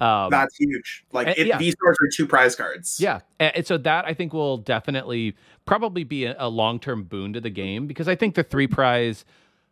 [0.00, 1.04] Um, That's huge.
[1.12, 1.58] Like and, it, yeah.
[1.58, 2.98] these cards are two prize cards.
[3.00, 7.32] Yeah, and, so that I think will definitely probably be a, a long term boon
[7.32, 9.24] to the game because I think the three prize,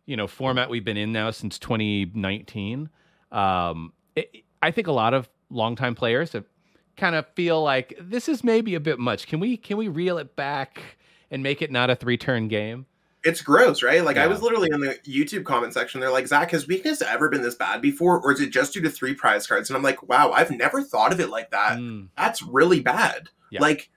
[0.05, 2.89] you know, format we've been in now since 2019.
[3.31, 6.45] Um, it, I think a lot of longtime players have
[6.97, 9.27] kind of feel like this is maybe a bit much.
[9.27, 10.81] Can we can we reel it back
[11.29, 12.85] and make it not a three turn game?
[13.25, 14.05] It's gross, right?
[14.05, 14.23] Like yeah.
[14.23, 15.99] I was literally in the YouTube comment section.
[15.99, 18.81] They're like, Zach, has weakness ever been this bad before, or is it just due
[18.81, 19.69] to three prize cards?
[19.69, 21.79] And I'm like, wow, I've never thought of it like that.
[21.79, 22.09] Mm.
[22.15, 23.29] That's really bad.
[23.49, 23.61] Yeah.
[23.61, 23.89] Like,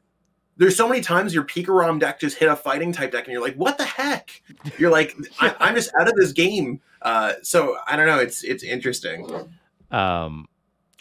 [0.56, 3.42] there's so many times your Pikarom deck just hit a fighting type deck, and you're
[3.42, 4.42] like, what the heck?
[4.78, 6.80] You're like, I, am just out of this game.
[7.02, 8.18] Uh, so I don't know.
[8.18, 9.30] It's it's interesting.
[9.90, 10.48] Um,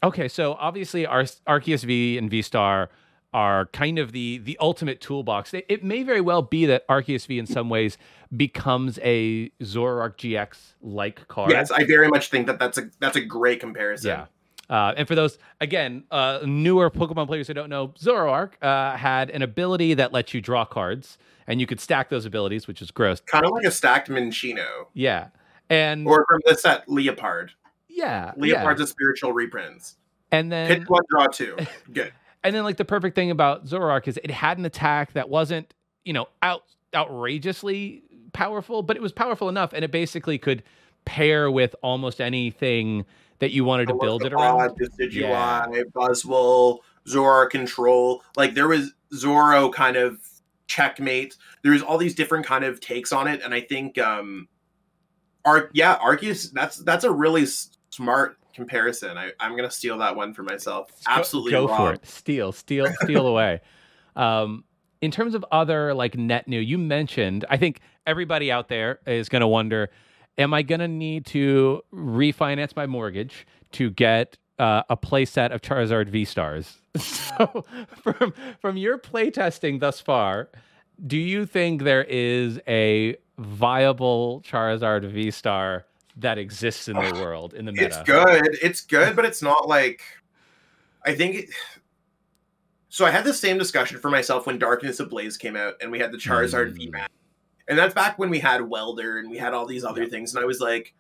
[0.03, 2.89] okay, so obviously, our Arceus V and V Star
[3.38, 5.54] are kind of the the ultimate toolbox.
[5.54, 7.95] It, it, may very well be that Arceus V in some ways
[8.36, 11.52] becomes a Zoroark GX like card.
[11.52, 14.10] Yes, I very much think that that's a that's a great comparison.
[14.10, 14.26] Yeah.
[14.76, 19.30] Uh, and for those again uh, newer Pokemon players who don't know, Zoroark uh, had
[19.30, 22.89] an ability that lets you draw cards, and you could stack those abilities, which is
[22.89, 23.19] gross.
[23.19, 24.88] Kind of like a stacked Minccino.
[24.95, 25.28] Yeah,
[25.69, 27.52] and or from the set Liepard.
[27.88, 28.84] Yeah, Liepard's yeah.
[28.84, 29.95] a spiritual reprints.
[30.32, 31.56] And then pitch one, draw two.
[31.93, 32.12] Good.
[32.43, 35.73] And then like the perfect thing about Zoroark is it had an attack that wasn't,
[36.06, 36.63] you know, out
[36.95, 40.63] outrageously powerful, but it was powerful enough and it basically could
[41.06, 43.06] pair with almost anything
[43.39, 44.78] that you wanted to build it around.
[44.80, 45.65] Decidueye, yeah.
[45.93, 48.23] Buzzwole, Zoro control.
[48.36, 50.19] Like there was Zoro kind of
[50.67, 51.36] checkmate.
[51.63, 54.47] There was all these different kind of takes on it, and I think um
[55.45, 57.45] Ar- yeah, Arceus that's that's a really
[57.89, 59.17] smart comparison.
[59.17, 60.91] I, I'm gonna steal that one for myself.
[61.08, 62.06] Absolutely, go, go for it.
[62.06, 63.62] Steal, steal, steal away.
[64.17, 64.65] Um,
[65.00, 67.46] in terms of other like net new, you mentioned.
[67.50, 69.89] I think everybody out there is gonna wonder:
[70.38, 76.10] Am I gonna need to refinance my mortgage to get uh, a playset of Charizard
[76.10, 76.80] V stars?
[76.98, 77.63] so,
[78.02, 80.50] from from your playtesting thus far,
[81.06, 85.86] do you think there is a viable Charizard V star?
[86.17, 87.86] That exists in the world in the meta.
[87.86, 88.58] It's good.
[88.62, 90.01] It's good, but it's not like
[91.06, 91.49] I think it,
[92.89, 95.99] so I had the same discussion for myself when Darkness Ablaze came out and we
[95.99, 96.91] had the Charizard mm.
[96.91, 97.08] VMAX.
[97.67, 100.10] And that's back when we had Welder and we had all these other yeah.
[100.10, 100.93] things and I was like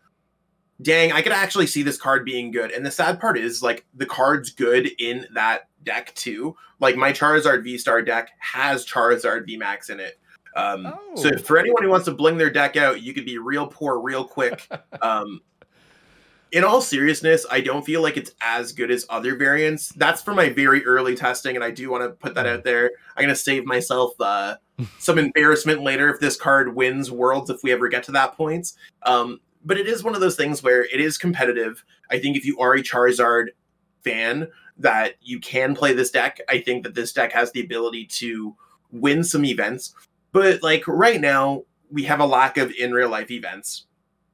[0.81, 2.71] dang, I could actually see this card being good.
[2.71, 6.55] And the sad part is like the card's good in that deck too.
[6.79, 10.19] Like my Charizard V Star deck has Charizard VMAX in it.
[10.57, 11.15] Um, oh.
[11.15, 13.99] So for anyone who wants to bling their deck out, you could be real poor
[13.99, 14.67] real quick.
[15.01, 15.41] Um,
[16.51, 19.89] in all seriousness, I don't feel like it's as good as other variants.
[19.89, 22.91] That's for my very early testing, and I do want to put that out there.
[23.15, 24.55] I'm going to save myself uh,
[24.99, 28.73] some embarrassment later if this card wins Worlds if we ever get to that point.
[29.03, 31.83] Um, but it is one of those things where it is competitive.
[32.09, 33.47] I think if you are a Charizard
[34.03, 36.39] fan, that you can play this deck.
[36.47, 38.55] I think that this deck has the ability to
[38.91, 39.93] win some events.
[40.31, 43.85] But like right now, we have a lack of in real life events.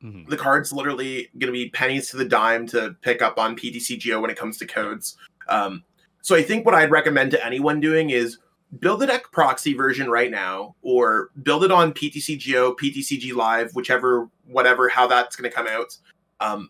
[0.04, 0.30] Mm-hmm.
[0.30, 4.22] The card's literally going to be pennies to the dime to pick up on PTCGO
[4.22, 5.18] when it comes to codes.
[5.48, 5.84] Um,
[6.22, 8.40] so I think what I'd recommend to anyone doing is
[8.80, 14.30] build the deck proxy version right now, or build it on PTCGO, PTCG Live, whichever,
[14.48, 15.98] whatever, how that's going to come out.
[16.40, 16.70] Um,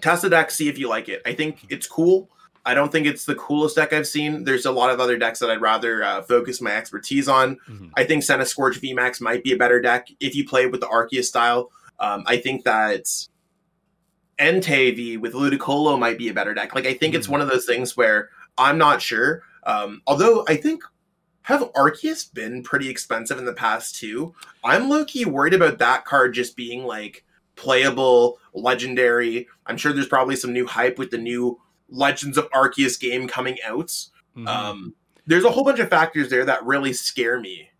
[0.00, 1.22] test the deck, see if you like it.
[1.26, 2.30] I think it's cool.
[2.66, 4.44] I don't think it's the coolest deck I've seen.
[4.44, 7.56] There's a lot of other decks that I'd rather uh, focus my expertise on.
[7.68, 7.88] Mm-hmm.
[7.94, 11.24] I think Centiskorch VMAX might be a better deck if you play with the Arceus
[11.24, 11.70] style.
[12.00, 13.04] Um, I think that
[14.38, 16.74] Entei V with Ludicolo might be a better deck.
[16.74, 17.20] Like I think mm-hmm.
[17.20, 19.42] it's one of those things where I'm not sure.
[19.64, 20.82] Um, although I think
[21.44, 24.34] have Arceus been pretty expensive in the past too.
[24.64, 27.22] I'm low key worried about that card just being like
[27.54, 29.46] playable, legendary.
[29.66, 33.58] I'm sure there's probably some new hype with the new Legends of Arceus game coming
[33.64, 33.88] out.
[34.36, 34.48] Mm-hmm.
[34.48, 34.94] Um,
[35.26, 37.70] there's a whole bunch of factors there that really scare me.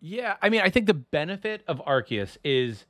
[0.00, 2.84] Yeah, I mean, I think the benefit of Arceus is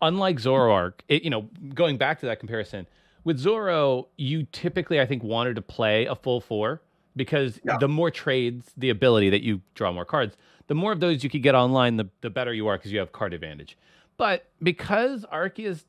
[0.00, 0.94] unlike Zoroark.
[1.08, 2.86] It, you know, going back to that comparison
[3.24, 6.82] with Zoro, you typically I think wanted to play a full four
[7.16, 7.76] because yeah.
[7.78, 11.30] the more trades, the ability that you draw more cards, the more of those you
[11.30, 13.76] could get online, the the better you are because you have card advantage.
[14.16, 15.84] But because Arceus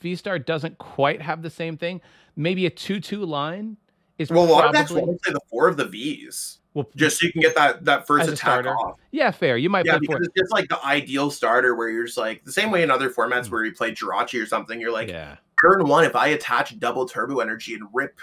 [0.00, 2.00] V Star doesn't quite have the same thing,
[2.36, 3.76] maybe a two-two line
[4.18, 4.46] is well.
[4.46, 4.52] Probably...
[4.52, 6.58] A lot of decks play the four of the V's.
[6.72, 8.70] Well, just so you can get that that first attack starter.
[8.70, 8.96] off.
[9.10, 9.56] Yeah, fair.
[9.56, 10.22] You might yeah, play because four.
[10.22, 13.10] it's just like the ideal starter where you're just like the same way in other
[13.10, 13.52] formats mm-hmm.
[13.52, 14.80] where you play Jirachi or something.
[14.80, 15.36] You're like, yeah.
[15.60, 18.20] turn one, if I attach double turbo energy and rip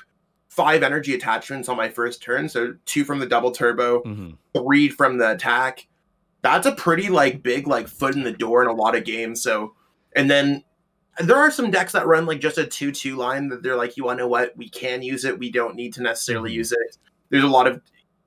[0.48, 4.30] five energy attachments on my first turn, so two from the double turbo, mm-hmm.
[4.56, 5.86] three from the attack.
[6.42, 9.42] That's a pretty like big like foot in the door in a lot of games.
[9.42, 9.74] So
[10.18, 10.64] And then
[11.20, 13.98] there are some decks that run like just a 2 2 line that they're like,
[13.98, 14.56] you want to know what?
[14.58, 15.38] We can use it.
[15.40, 16.56] We don't need to necessarily Mhm.
[16.56, 16.98] use it.
[17.30, 17.82] There's a lot of,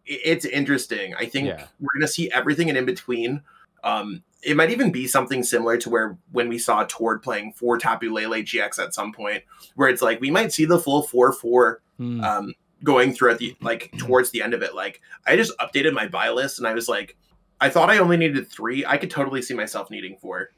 [0.07, 1.15] it's interesting.
[1.15, 1.67] I think Yeah.
[1.79, 3.43] we're going to see everything and in between.
[3.85, 7.79] Um, it might even be something similar to where when we saw Tord playing four
[7.79, 11.33] Tapu Lele GX at some point, where it's like we might see the full 4
[11.33, 12.25] 4 Hmm.
[12.25, 14.75] um, going throughout the like towards the end of it.
[14.75, 17.17] Like I just updated my buy list and I was like,
[17.61, 18.87] I thought I only needed three.
[18.87, 20.51] I could totally see myself needing four.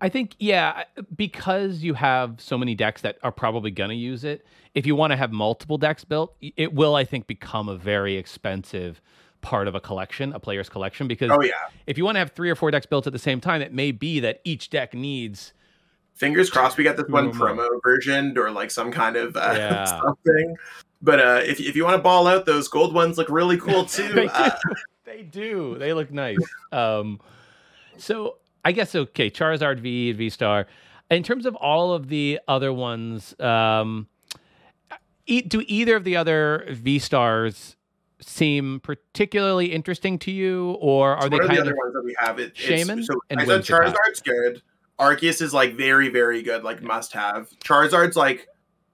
[0.00, 0.84] I think, yeah,
[1.14, 4.94] because you have so many decks that are probably going to use it, if you
[4.96, 9.00] want to have multiple decks built, it will, I think, become a very expensive
[9.42, 11.08] part of a collection, a player's collection.
[11.08, 11.52] Because Oh yeah,
[11.86, 13.72] if you want to have three or four decks built at the same time, it
[13.72, 15.52] may be that each deck needs.
[16.14, 19.84] fingers crossed we got this one promo version or like some kind of uh, Yeah.
[20.02, 20.56] something.
[21.02, 23.84] But uh, if if you want to ball out, those gold ones look really cool
[23.96, 24.12] they, too.
[24.14, 24.28] do.
[24.28, 24.50] Uh,
[25.04, 25.76] they do.
[25.78, 26.38] They look nice.
[26.72, 27.20] Um,
[27.96, 30.66] so I guess okay, Charizard V, V Star.
[31.10, 34.06] In terms of all of the other ones, um,
[35.26, 37.76] e- do either of the other V Stars
[38.20, 41.94] seem particularly interesting to you, or are so they what are the other of ones
[41.94, 42.38] that we have?
[42.38, 43.94] It, Shaymin so and I said Whimsicott.
[43.94, 44.62] Charizard's good.
[44.98, 47.48] Arceus is like very very good, like must have.
[47.64, 48.46] Charizard's like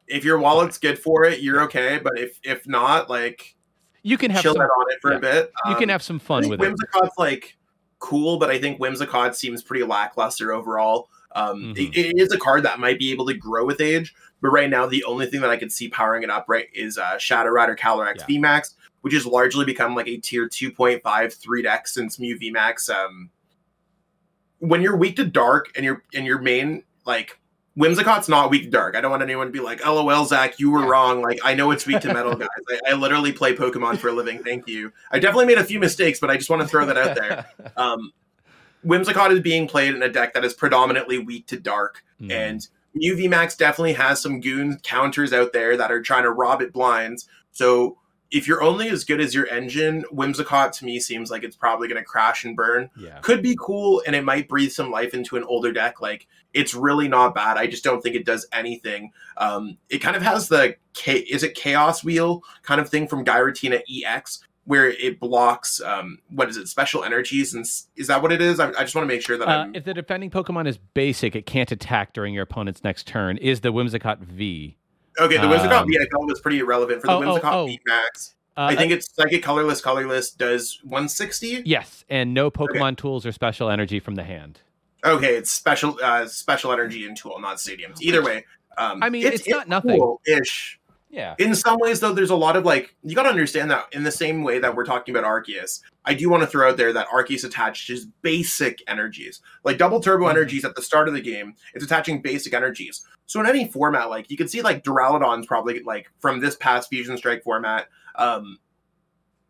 [0.07, 1.98] if your wallet's good for it, you're okay.
[2.02, 3.57] But if if not, like
[4.05, 5.16] you can have chill some, out on it for yeah.
[5.16, 5.52] a bit.
[5.68, 6.64] you can Um, have some fun with it.
[6.64, 7.57] Whimsicott's like
[7.98, 11.09] cool, but I think Whimsicott seems pretty lackluster overall.
[11.35, 11.78] Um, Mhm.
[11.96, 14.70] it- it is a card that might be able to grow with age, but right
[14.70, 17.50] now the only thing that I can see powering it up right is uh, Shadow
[17.50, 18.26] Rider Calyrex Yeah.
[18.38, 22.88] VMAX, which has largely become like a tier 2.5 3 deck since Mew VMAX.
[22.88, 23.30] Um,
[24.59, 27.38] when you're weak to dark and your and your main like
[27.76, 28.96] Whimsicott's not weak to dark.
[28.96, 30.88] I don't want anyone to be like, "LOL, Zach, you were Yeah.
[30.88, 32.48] wrong." Like, I know it's weak to metal, guys.
[32.70, 34.42] I, I literally play Pokemon for a living.
[34.42, 34.92] Thank you.
[35.10, 37.46] I definitely made a few mistakes, but I just want to throw that out there.
[37.76, 38.12] Um,
[38.84, 42.30] Whimsicott is being played in a deck that is predominantly weak to dark, Mm.
[42.32, 46.62] and Mew VMAX definitely has some goon counters out there that are trying to rob
[46.62, 47.28] it blinds.
[47.52, 47.98] So
[48.30, 51.86] if you're only as good as your engine, Whimsicott to me seems like it's probably
[51.88, 52.90] going to crash and burn.
[52.96, 53.18] yeah.
[53.20, 56.00] Could be cool, and it might breathe some life into an older deck.
[56.00, 57.56] Like it's really not bad.
[57.56, 59.12] I just don't think it does anything.
[59.36, 63.82] Um, it kind of has the is it Chaos Wheel kind of thing from Giratina
[63.88, 67.64] EX, where it blocks um, what is it special energies, and
[67.96, 68.58] is that what it is?
[68.58, 71.36] I, I just want to make sure that Uh, if the defending Pokemon is basic,
[71.36, 73.36] it can't attack during your opponent's next turn.
[73.36, 74.78] Is the Whimsicott V?
[75.18, 75.37] Okay.
[75.37, 77.66] The Whimsicott um, I felt was pretty irrelevant for the oh, oh, Whimsicott oh.
[77.66, 78.35] V Max.
[78.57, 79.83] Uh, I think it's Psychic Colorless.
[79.83, 81.62] Colorless does 160.
[81.66, 84.61] yes, and no Pokemon tools or special energy from the hand.
[85.05, 88.00] Okay, it's special uh, special energy and tool, not stadiums.
[88.00, 88.44] Either way,
[88.79, 90.16] um, I mean, it's not nothing.
[90.26, 90.81] Ish.
[91.08, 91.34] Yeah.
[91.38, 94.02] In some ways, though, there's a lot of like you got to understand that in
[94.02, 96.92] the same way that we're talking about Arceus, I do want to throw out there
[96.92, 100.30] that Arceus attaches basic energies, like double turbo Mhm.
[100.30, 101.54] energies at the start of the game.
[101.74, 103.06] It's attaching basic energies.
[103.26, 106.88] So in any format, like you can see, like Duraludon's probably like from this past
[106.90, 107.86] Fusion Strike format.
[108.16, 108.58] Um,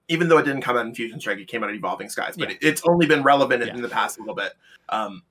[0.09, 2.37] even though it didn't come out in Fusion Strike, it came out in Evolving Skies,
[2.37, 2.57] but Yeah.
[2.61, 4.53] it's only been relevant in the past a little bit.
[4.91, 5.23] Um,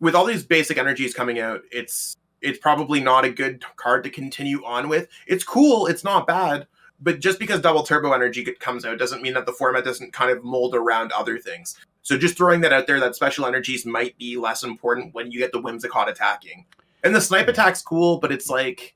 [0.00, 4.10] with all these basic energies coming out, it's it's probably not a good card to
[4.10, 5.08] continue on with.
[5.26, 6.66] It's cool, it's not bad,
[7.00, 10.30] but just because double turbo energy comes out doesn't mean that the format doesn't kind
[10.30, 11.78] of mold around other things.
[12.02, 15.38] So just throwing that out there that special energies might be less important when you
[15.38, 16.66] get the Whimsicott attacking.
[17.02, 18.94] And the snipe attack's cool, but it's like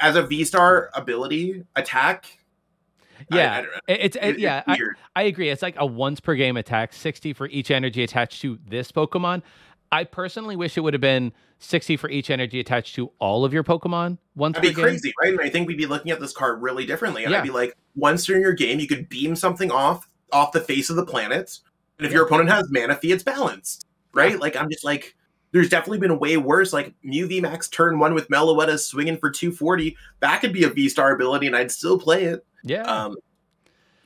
[0.00, 2.26] as a V star ability attack.
[3.32, 3.64] Yeah.
[3.88, 3.92] I.
[3.92, 4.62] It- It's it- yeah.
[4.66, 4.78] I.
[5.16, 5.48] I agree.
[5.48, 9.42] It's like a once per game attack, 60 for each energy attached to this Pokemon.
[9.90, 13.52] I personally wish it would have been 60 for each energy attached to all of
[13.52, 14.84] your Pokemon once That'd be game.
[14.84, 15.32] crazy, right?
[15.32, 17.24] And I think we'd be looking at this card really differently.
[17.24, 17.38] And Yeah.
[17.38, 20.90] I'd be like, once during your game, you could beam something off off the face
[20.90, 21.58] of the planet,
[21.98, 22.18] and if Yeah.
[22.18, 24.38] your opponent has Manaphy, it's balanced, right?
[24.38, 25.16] Like I'm just like,
[25.52, 26.74] there's definitely been way worse.
[26.74, 29.96] Like Mew V Max turn one with Meloetta swinging for 240.
[30.20, 32.44] That could be a V star ability, and I'd still play it.
[32.62, 32.82] Yeah.
[32.82, 33.16] Um,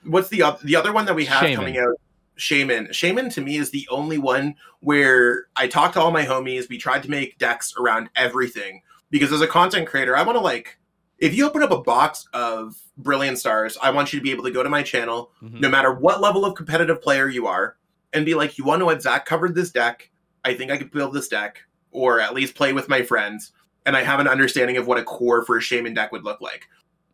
[0.05, 1.57] what's the the other one that we have Shaymin.
[1.57, 1.97] coming out?
[2.39, 2.91] Shaymin.
[2.91, 6.69] Shaymin to me is the only one where I talked to all my homies.
[6.69, 10.41] We tried to make decks around everything because as a content creator, I want to
[10.41, 10.79] like
[11.19, 14.43] if you open up a box of Brilliant Stars, I want you to be able
[14.43, 15.61] to go to my channel, Mhm.
[15.61, 17.77] no matter what level of competitive player you are,
[18.13, 20.11] and be like, you want to know what Zach covered this deck?
[20.45, 23.53] I think I could build this deck, or at least play with my friends,
[23.87, 26.41] and I have an understanding of what a core for a Shaymin deck would look
[26.41, 26.67] like.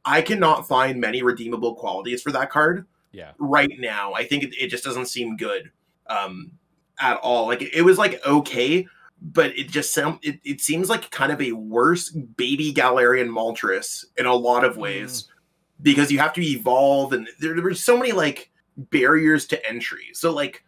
[0.07, 3.33] I cannot find many redeemable qualities for that card Yeah.
[3.39, 4.13] right now.
[4.15, 5.71] I think it, it just doesn't seem good
[6.09, 6.53] um,
[7.01, 7.47] at all.
[7.47, 8.87] Like it, it was like okay,
[9.21, 14.05] but it just sound it, it seems like kind of a worse baby Galarian Moltres
[14.17, 15.29] in a lot of ways
[15.83, 20.11] because you have to evolve and there, there were so many like barriers to entry.
[20.13, 20.65] So like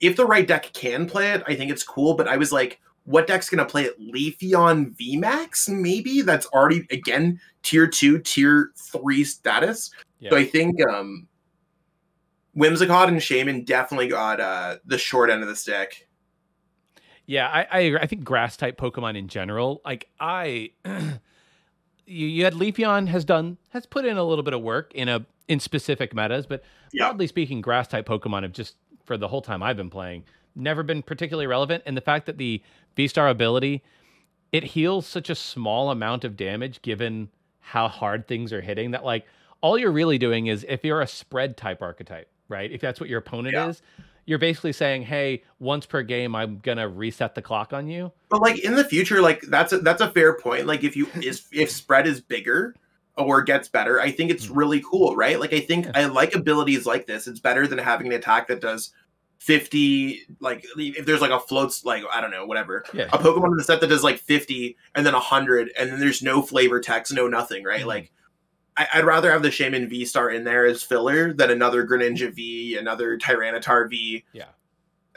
[0.00, 2.14] if the right deck can play it, I think it's cool.
[2.14, 4.00] But I was like, what deck's gonna play it?
[4.00, 9.90] Leafeon VMAX, maybe that's already again tier two, tier three status.
[10.20, 10.30] Yeah.
[10.30, 11.26] So I think um
[12.56, 16.08] Whimsicott and Shaymin definitely got uh the short end of the stick.
[17.26, 18.00] Yeah, I I, agree.
[18.00, 23.56] I think grass type Pokemon in general, like I, you, you had Leafeon has done
[23.70, 27.06] has put in a little bit of work in a in specific metas, but Yeah.
[27.06, 30.24] broadly speaking, grass type Pokemon have just for the whole time I've been playing
[30.56, 31.82] never been particularly relevant.
[31.86, 32.60] And the fact that the
[32.96, 33.82] V Star ability
[34.52, 37.28] it heals such a small amount of damage given
[37.60, 39.24] how hard things are hitting that like
[39.60, 42.70] all you're really doing is if you're a spread type archetype, right?
[42.70, 43.68] If that's what your opponent Yeah.
[43.68, 43.80] is,
[44.26, 48.42] you're basically saying, "Hey, once per game, I'm gonna reset the clock on you." But
[48.42, 50.66] like in the future, like that's a that's a fair point.
[50.66, 52.74] Like if you is if spread is bigger
[53.16, 54.56] or gets better, I think it's Mhm.
[54.56, 55.40] really cool, right?
[55.40, 55.92] Like I think Yeah.
[55.94, 57.26] I like abilities like this.
[57.26, 58.92] It's better than having an attack that does
[59.38, 62.84] 50 like if there's like a floats like I don't know, whatever.
[62.92, 65.98] Yeah, A Pokemon in the set that does like 50 and then 100 and then
[65.98, 67.82] there's no flavor text, no nothing, right?
[67.82, 67.86] Mhm.
[67.86, 68.12] Like
[68.80, 72.34] I, I'd rather have the Shaymin V Star in there as filler than another Greninja
[72.34, 74.24] V, another Tyranitar V.
[74.32, 74.46] Yeah.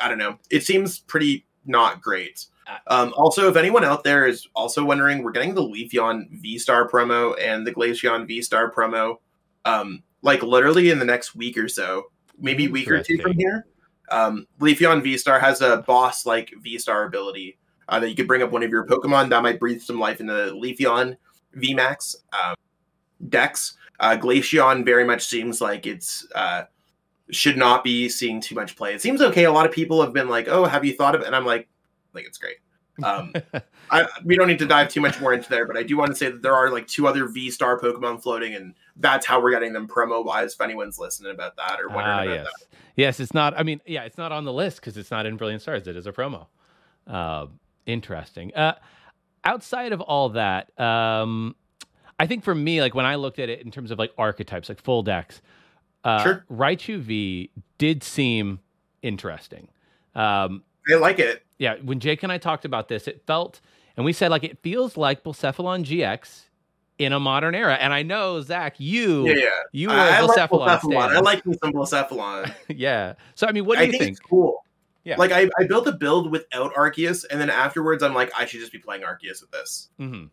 [0.02, 0.38] I don't know.
[0.50, 2.48] It seems pretty not great.
[2.68, 6.60] Uh, Um, also, if anyone out there is also wondering, we're getting the Leafeon V
[6.60, 9.20] Star promo and the Glaceon V Star promo,
[9.64, 13.66] um, like literally in the next week or so, maybe week or two from here.
[14.12, 18.28] Um, Leafeon V Star has a boss like V Star ability uh, that you could
[18.28, 21.16] bring up one of your Pokemon that might breathe some life into Leafeon
[21.56, 22.56] VMAX um,
[23.30, 23.78] decks.
[24.00, 26.64] Uh, Glaceon very much seems like it's uh,
[27.32, 28.94] should not be seeing too much play.
[28.94, 29.46] It seems okay.
[29.46, 31.46] A lot of people have been like, "Oh, have you thought of it?" And I'm
[31.46, 31.68] like,
[32.14, 32.58] "Like it's great."
[33.04, 33.34] Um,
[33.92, 36.12] I, we don't need to dive too much more into there, but I do want
[36.12, 39.42] to say that there are like two other V Star Pokemon floating, and that's how
[39.42, 40.54] we're getting them promo wise.
[40.54, 43.20] If anyone's listening about that or wondering Ah, about yes, that, yes.
[43.20, 43.58] It's not.
[43.58, 45.88] I mean, yeah, it's not on the list because it's not in Brilliant Stars.
[45.88, 46.48] It is a promo.
[47.08, 47.48] Uh,
[47.86, 48.54] interesting.
[48.54, 48.76] Uh,
[49.44, 51.56] outside of all that, um,
[52.24, 54.70] I think for me, like when I looked at it in terms of like archetypes,
[54.70, 55.42] like full decks,
[56.06, 56.46] uh, Sure.
[56.50, 58.60] Raichu V did seem
[59.02, 59.68] interesting.
[60.16, 61.44] Um, I like it.
[61.58, 63.60] yeah, when Jake and I talked about this, it felt,
[63.98, 66.44] and we said like it feels like Blacephalon GX
[66.98, 67.74] in a modern era.
[67.74, 69.50] And I know Zach, you Yeah, yeah.
[69.74, 70.50] you were I, like.
[70.50, 71.16] Blacephalon.
[71.16, 72.54] I like me some Blacephalon.
[72.70, 73.16] yeah.
[73.36, 74.12] So I mean, what do I you think, think?
[74.12, 74.64] it's cool.
[75.04, 75.18] Yeah.
[75.18, 78.62] Like I, I built a build without Arceus, and then afterwards I'm like, I should
[78.62, 79.90] just be playing Arceus with this.
[79.98, 80.26] hmm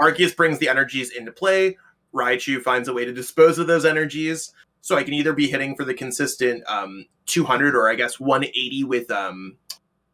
[0.00, 1.76] Arceus brings the energies into play.
[2.14, 4.52] Raichu finds a way to dispose of those energies.
[4.80, 8.84] So I can either be hitting for the consistent um, 200 or I guess 180
[8.84, 9.56] with um,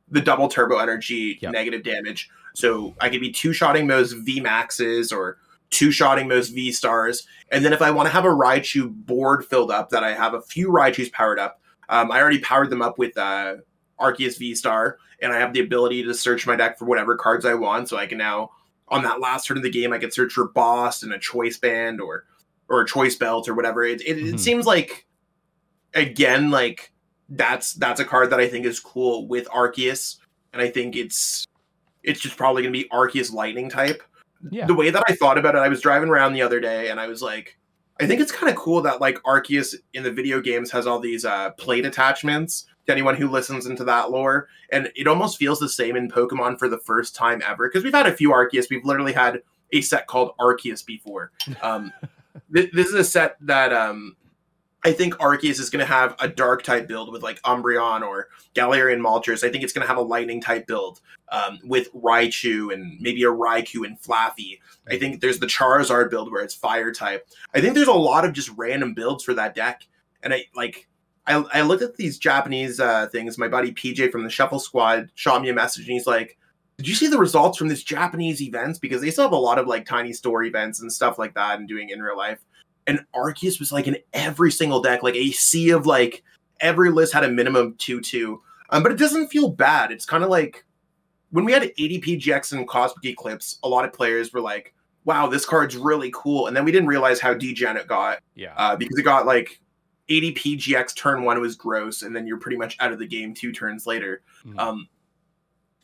[0.09, 1.53] the double turbo energy Yep.
[1.53, 2.31] negative damage.
[2.55, 5.38] So I could be two shotting those V maxes or
[5.70, 7.27] two shotting those V stars.
[7.51, 10.35] And then if I want to have a Raichu board filled up, that I have
[10.35, 11.61] a few Raichus powered up.
[11.88, 13.57] Um, I already powered them up with uh,
[14.01, 17.44] Arceus V Star, and I have the ability to search my deck for whatever cards
[17.44, 17.88] I want.
[17.88, 18.51] So I can now
[18.88, 21.57] on that last turn of the game, I could search for boss and a choice
[21.59, 22.25] band or
[22.68, 23.85] or a choice belt or whatever.
[23.85, 24.35] It it, Mhm.
[24.35, 25.07] it seems like
[25.94, 26.92] again like
[27.29, 30.16] that's that's a card that I think is cool with Arceus,
[30.53, 31.47] and I think it's
[32.03, 34.03] it's just probably gonna be Arceus Lightning type.
[34.51, 34.66] Yeah.
[34.66, 37.01] The way that I thought about it, I was driving around the other day and
[37.01, 37.57] I was like,
[37.99, 40.99] I think it's kind of cool that like Arceus in the video games has all
[41.01, 42.66] these uh, plate attachments.
[42.87, 46.59] To anyone who listens into that lore, and it almost feels the same in Pokemon
[46.59, 48.68] for the first time ever because we've had a few Arceus.
[48.68, 49.40] We've literally had
[49.73, 51.33] a set called Arceus before.
[51.62, 51.92] Um,
[52.53, 54.16] th- this is a set that um,
[54.85, 58.29] I think Arceus is going to have a dark type build with like Umbreon or
[58.55, 59.42] Galarian Moltres.
[59.42, 63.23] I think it's going to have a lightning type build um, with Raichu and maybe
[63.25, 64.61] a Raikou and Flaaffy.
[64.88, 67.27] I think there's the Charizard build where it's fire type.
[67.55, 69.87] I think there's a lot of just random builds for that deck.
[70.23, 70.87] And I like
[71.27, 73.39] I, I looked at these Japanese uh, things.
[73.39, 76.39] My buddy PJ from the Shuffle Squad shot me a message and he's like,
[76.77, 78.79] Did you see the results from this Japanese events?
[78.79, 81.59] Because they still have a lot of like tiny store events and stuff like that
[81.59, 82.41] and doing in real life.
[82.87, 86.23] And Arceus was like in every single deck, like a sea of like
[86.61, 88.43] every list had a minimum 2 2.
[88.71, 89.91] Um, but it doesn't feel bad.
[89.93, 90.65] It's kind of like
[91.31, 95.27] when we had ADP GX and Cosmic Eclipse, a lot of players were like, wow,
[95.27, 96.47] this card's really cool.
[96.47, 98.55] And then we didn't realize how degen it got Yeah.
[98.57, 99.61] uh, because it got like
[100.09, 103.32] ADP GX turn one was gross, and then you're pretty much out of the game
[103.34, 104.22] two turns later.
[104.46, 104.59] Mhm.
[104.59, 104.88] Um,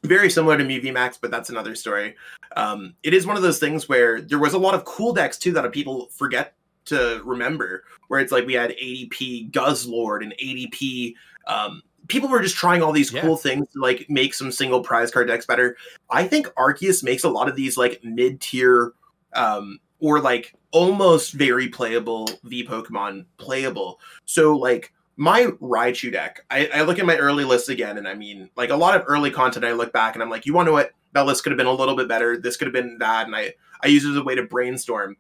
[0.02, 2.14] very similar to Mew VMAX, but that's another story.
[2.56, 5.36] Um, it is one of those things where there was a lot of cool decks
[5.38, 6.54] too that people forget
[6.86, 7.84] to remember.
[8.08, 11.14] Where it's like we had ADP Guzzlord and ADP.
[11.46, 13.20] Um, people were just trying all these Yeah.
[13.20, 15.76] cool things to like make some single prize card decks better.
[16.10, 18.92] I think Arceus makes a lot of these like mid tier
[19.34, 24.00] um, or like almost very playable V Pokemon playable.
[24.24, 28.14] So like my Raichu deck, I, I look at my early list again, and I
[28.14, 29.64] mean like a lot of early content.
[29.64, 30.92] I look back and I'm like, you want to what?
[31.12, 32.36] that list could have been a little bit better.
[32.36, 35.16] This could have been that, and I I use it as a way to brainstorm.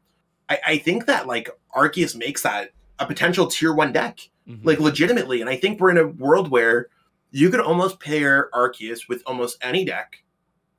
[0.48, 4.66] I, I think that like Arceus makes that a potential tier one deck, mm-hmm.
[4.66, 6.88] like legitimately, and I think we're in a world where
[7.30, 10.22] you could almost pair Arceus with almost any deck,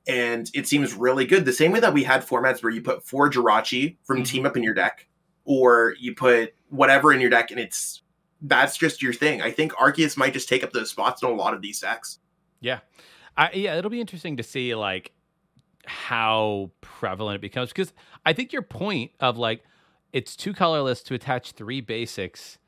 [0.06, 1.44] and it seems really good.
[1.44, 4.24] The same way that we had formats where you put four Jirachi from mm-hmm.
[4.24, 5.06] Team Up in your deck,
[5.44, 8.02] or you put whatever in your deck, and it's
[8.40, 9.40] that's just your thing.
[9.40, 12.18] I think Arceus might just take up those spots in a lot of these decks.
[12.60, 12.80] Yeah,
[13.36, 15.12] I, yeah, it'll be interesting to see like
[15.84, 17.92] how prevalent it becomes because
[18.24, 19.62] I think your point of like
[20.12, 22.58] it's two colorless to attach three basics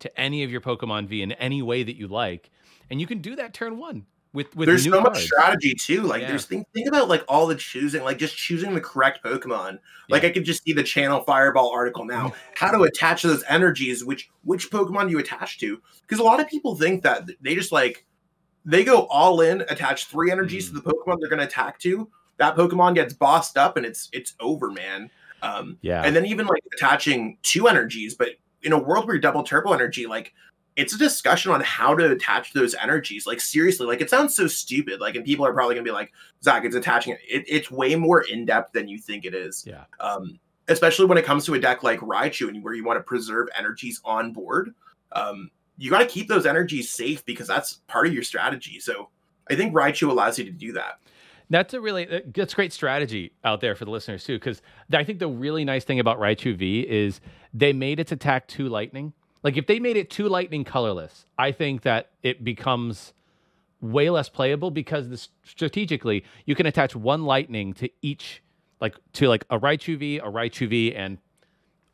[0.00, 2.50] to any of your Pokemon V in any way that you like,
[2.90, 5.04] and you can do that turn one with with there's so cards.
[5.04, 6.28] much strategy too like yeah.
[6.28, 9.78] there's think, think about like all the choosing like just choosing the correct pokemon
[10.08, 10.28] like yeah.
[10.28, 14.30] i could just see the channel fireball article now how to attach those energies which
[14.44, 17.72] which pokemon do you attach to because a lot of people think that they just
[17.72, 18.06] like
[18.64, 20.74] they go all in attach three energies mm.
[20.74, 24.08] to the pokemon they're going to attack to that pokemon gets bossed up and it's
[24.12, 25.10] it's over man
[25.42, 28.28] um yeah and then even like attaching two energies but
[28.62, 30.34] in a world where you're double turbo energy like
[30.80, 33.26] it's a discussion on how to attach those energies.
[33.26, 34.98] Like seriously, like it sounds so stupid.
[34.98, 36.12] Like, and people are probably gonna be like,
[36.42, 37.20] Zach, it's attaching it.
[37.28, 39.64] it it's way more in depth than you think it is.
[39.66, 39.84] Yeah.
[40.00, 43.02] Um, especially when it comes to a deck like Raichu and where you want to
[43.02, 44.72] preserve energies on board.
[45.12, 48.80] Um, you got to keep those energies safe because that's part of your strategy.
[48.80, 49.10] So
[49.50, 51.00] I think Raichu allows you to do that.
[51.50, 54.62] That's a really uh, that's great strategy out there for the listeners too, because
[54.92, 57.20] I think the really nice thing about Raichu V is
[57.52, 59.12] they made its attack too lightning.
[59.42, 63.12] Like if they made it too lightning colorless, I think that it becomes
[63.80, 68.42] way less playable because this, strategically you can attach one lightning to each
[68.80, 71.18] like to like a Raichu V, a Raichu V, and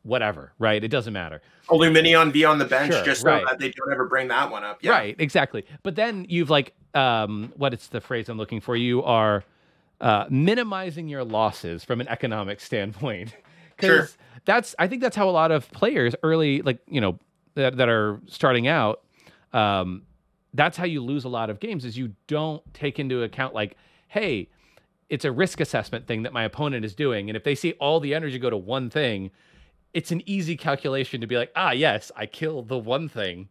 [0.03, 0.83] whatever, right?
[0.83, 1.41] It doesn't matter.
[1.69, 3.45] Lumineon V on the bench sure, just so right.
[3.45, 4.79] that they don't ever bring that one up.
[4.81, 4.91] Yeah.
[4.91, 5.65] Right, exactly.
[5.83, 8.75] But then you've like um what is the phrase I'm looking for?
[8.75, 9.43] You are
[9.99, 13.35] uh minimizing your losses from an economic standpoint.
[13.75, 14.17] Because sure.
[14.45, 17.19] that's I think that's how a lot of players early, like, you know,
[17.57, 19.03] that, that are starting out,
[19.53, 20.03] um,
[20.53, 23.75] that's how you lose a lot of games is you don't take into account like,
[24.07, 24.49] hey,
[25.09, 27.29] it's a risk assessment thing that my opponent is doing.
[27.29, 29.31] And if they see all the energy go to one thing,
[29.93, 33.49] it's an easy calculation to be like, ah, yes, I kill the one thing.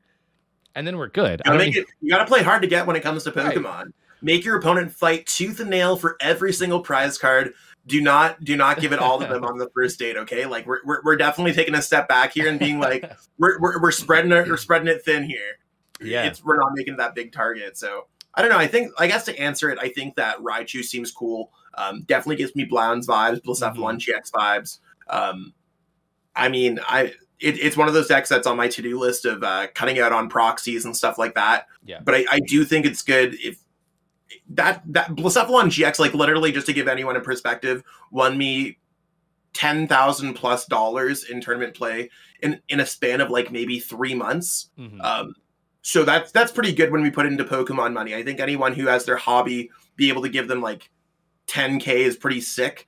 [0.75, 1.41] And then we're good.
[1.45, 3.65] You gotta, it, you gotta play hard to get when it comes to Pokemon.
[3.65, 3.87] Right.
[4.23, 7.55] Make your opponent fight tooth and nail for every single prize card
[7.87, 10.47] do not do not give it all to them on the first date okay?
[10.47, 13.81] Like we're, we're, we're definitely taking a step back here and being like we're, we're,
[13.81, 15.59] we're spreading it we're spreading it thin here.
[16.01, 16.25] Yeah.
[16.25, 17.77] It's we're not making that big target.
[17.77, 18.59] So i don't know.
[18.59, 21.53] I think i guess to answer it i think that raichu seems cool.
[21.75, 24.19] Um, definitely gives me Blounds vibes Blacephalon mm-hmm.
[24.19, 24.79] gx vibes.
[25.09, 25.55] Um,
[26.35, 29.43] i mean i it, it's one of those decks that's on my to-do list of
[29.43, 31.67] uh, cutting out on proxies and stuff like that.
[31.85, 32.01] Yeah.
[32.03, 33.59] But I, I do think it's good if
[34.51, 38.79] that that Blacephalon GX, like literally just to give anyone a perspective, won me
[39.53, 42.11] ten thousand plus dollars in tournament play
[42.43, 44.71] in in a span of like maybe three months.
[44.79, 45.01] Mm-hmm.
[45.01, 45.35] Um,
[45.83, 48.15] so that's that's pretty good when we put into Pokemon money.
[48.15, 50.91] I think anyone who has their hobby be able to give them like
[51.47, 52.87] 10k is pretty sick.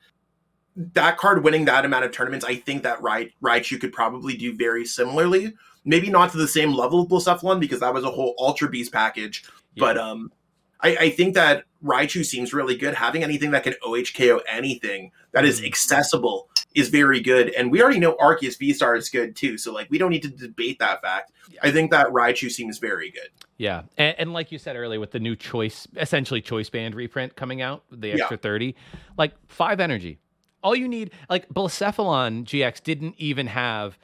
[0.76, 4.56] That card winning that amount of tournaments, I think that right Raichu could probably do
[4.56, 5.54] very similarly.
[5.84, 8.92] Maybe not to the same level of Blacephalon because that was a whole Ultra Beast
[8.92, 9.80] package, yeah.
[9.80, 10.32] but um
[10.80, 12.94] I, I, think that Raichu seems really good.
[12.94, 15.66] Having anything that can OHKO anything that is mm.
[15.66, 17.50] accessible is very good.
[17.50, 19.58] And we already know Arceus V Star is good too.
[19.58, 21.32] So like we don't need to debate that fact.
[21.62, 23.28] I think that Raichu seems very good.
[23.56, 23.82] Yeah.
[23.96, 27.60] And, and like you said earlier, with the new choice essentially choice band reprint coming
[27.62, 28.42] out, the extra yeah.
[28.42, 28.74] 30,
[29.16, 30.18] like five energy.
[30.62, 33.98] All you need, like Blacephalon GX didn't even have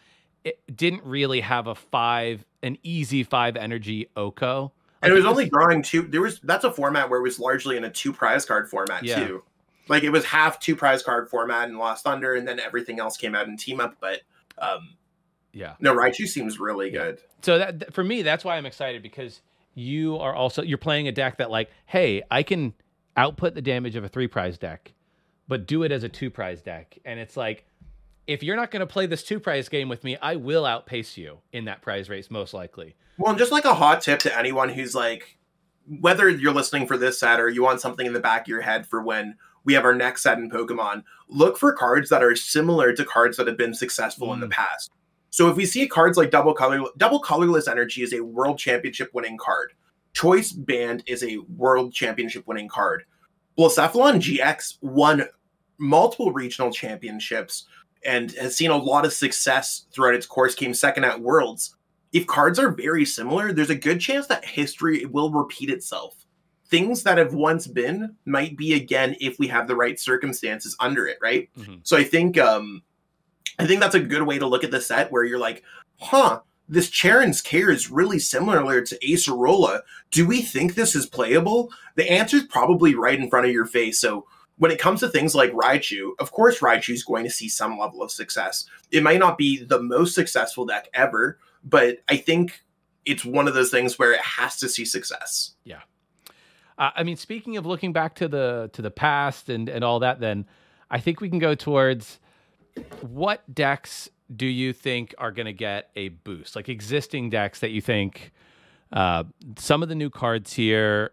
[0.44, 4.70] it didn't really have a five, an easy five energy OHKO
[5.04, 6.02] and it was only drawing two.
[6.02, 9.04] There was that's a format where it was largely in a two prize card format
[9.04, 9.26] yeah.
[9.26, 9.42] too.
[9.88, 13.16] Like it was half two prize card format in Lost Thunder, and then everything else
[13.16, 13.96] came out in Team Up.
[14.00, 14.22] But
[14.58, 14.94] um,
[15.52, 17.00] yeah, no, Raichu seems really yeah.
[17.00, 17.20] good.
[17.42, 19.40] So that for me, that's why I'm excited because
[19.74, 22.72] you are also you're playing a deck that like, hey, I can
[23.16, 24.92] output the damage of a three prize deck,
[25.48, 27.66] but do it as a two prize deck, and it's like
[28.26, 31.16] if you're not going to play this two prize game with me, I will outpace
[31.16, 32.94] you in that prize race most likely.
[33.18, 35.38] Well, and just like a hot tip to anyone who's like,
[36.00, 38.62] whether you're listening for this set or you want something in the back of your
[38.62, 42.34] head for when we have our next set in Pokemon, look for cards that are
[42.34, 44.34] similar to cards that have been successful mm.
[44.34, 44.52] in the mm.
[44.52, 44.90] past.
[45.30, 49.10] So if we see cards like double color, double colorless energy is a world championship
[49.12, 49.72] winning card.
[50.12, 53.04] Choice Band is a world championship winning card.
[53.58, 55.24] Blacephalon GX won
[55.78, 57.66] multiple regional championships
[58.04, 61.76] and has seen a lot of success throughout its course, came second at Worlds
[62.12, 66.14] if cards are very similar, there's a good chance that history will repeat itself.
[66.68, 71.06] things that have once been might be again if we have the right circumstances under
[71.06, 71.48] it, right?
[71.58, 71.80] Mhm.
[71.82, 72.82] So I think um
[73.58, 75.62] I think that's a good way to look at the set where you're like,
[76.00, 79.82] huh, this Cheren's Care is really similar to Acerola.
[80.10, 81.70] Do we think this is playable?
[81.96, 84.00] The answer is probably right in front of your face.
[84.00, 84.26] So
[84.58, 87.78] when it comes to things like Raichu, of course Raichu is going to see some
[87.78, 88.66] level of success.
[88.90, 92.62] It might not be the most successful deck ever, but I think
[93.04, 95.54] it's one of those things where it has to see success.
[96.78, 100.00] Uh, I mean, speaking of looking back to the to the past and and all
[100.00, 100.46] that, then
[100.90, 102.18] I think we can go towards
[103.00, 106.56] what decks do you think are going to get a boost?
[106.56, 108.32] Like existing decks that you think
[108.92, 109.24] uh,
[109.56, 111.12] some of the new cards here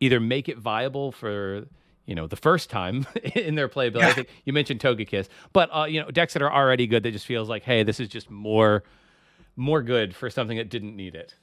[0.00, 1.66] either make it viable for
[2.06, 4.02] you know the first time in their playability.
[4.02, 7.12] I think you mentioned Togekiss, but uh, you know decks that are already good that
[7.12, 8.84] just feels like, hey, this is just more
[9.56, 11.34] more good for something that didn't need it.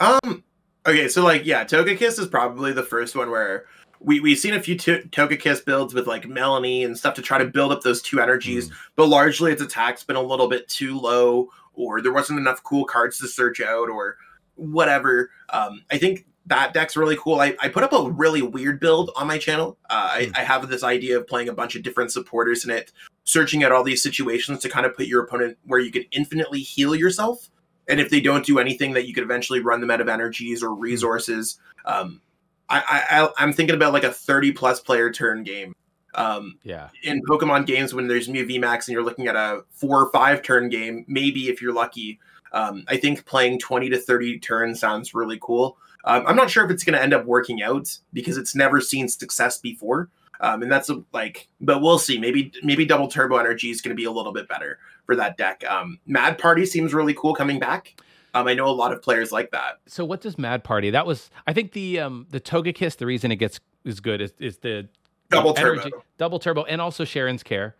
[0.00, 0.44] Um.
[0.86, 3.66] Okay, so like, yeah, Togekiss is probably the first one where
[4.00, 7.38] we we've seen a few to- Togekiss builds with like Melanie and stuff to try
[7.38, 10.98] to build up those two energies, but largely its attack's been a little bit too
[10.98, 14.16] low, or there wasn't enough cool cards to search out, or
[14.54, 15.30] whatever.
[15.50, 17.40] Um, I think that deck's really cool.
[17.40, 19.78] I, I put up a really weird build on my channel.
[19.88, 20.32] Uh, I, Hmm.
[20.36, 22.92] I have this idea of playing a bunch of different supporters in it,
[23.24, 26.60] searching out all these situations to kind of put your opponent where you could infinitely
[26.60, 27.48] heal yourself.
[27.88, 30.62] And if they don't do anything, that you could eventually run them out of energies
[30.62, 31.58] or resources.
[31.86, 32.20] Um,
[32.68, 35.74] I, I I'm thinking about like a 30 plus player turn game.
[36.14, 36.88] Um, Yeah.
[37.02, 40.42] in Pokemon games when there's Mew VMAX and you're looking at a four or five
[40.42, 42.18] turn game, maybe if you're lucky.
[42.52, 45.78] Um, I think playing 20 to 30 turns sounds really cool.
[46.04, 48.80] Um, I'm not sure if it's going to end up working out because it's never
[48.80, 50.08] seen success before.
[50.40, 52.18] Um, and that's a, like, but we'll see.
[52.18, 55.36] Maybe maybe Double Turbo Energy is going to be a little bit better for that
[55.36, 55.64] deck.
[55.68, 58.00] Um, Mad Party seems really cool coming back.
[58.34, 59.80] Um, I know a lot of players like that.
[59.86, 60.90] So what does Mad Party?
[60.90, 62.98] That was I think the um the Togekiss.
[62.98, 64.88] The reason it gets is good is, is the
[65.30, 65.90] Double the Turbo.
[66.16, 67.74] double turbo, and also Cheren's Care.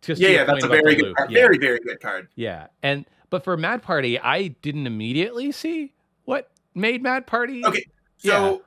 [0.00, 1.30] Just Yeah, yeah, that's a very good card.
[1.30, 1.38] Yeah.
[1.40, 2.28] Very, very good card.
[2.36, 5.92] yeah, and but for Mad Party, I didn't immediately see
[6.26, 7.64] what made Mad Party.
[7.64, 7.84] Okay,
[8.18, 8.62] So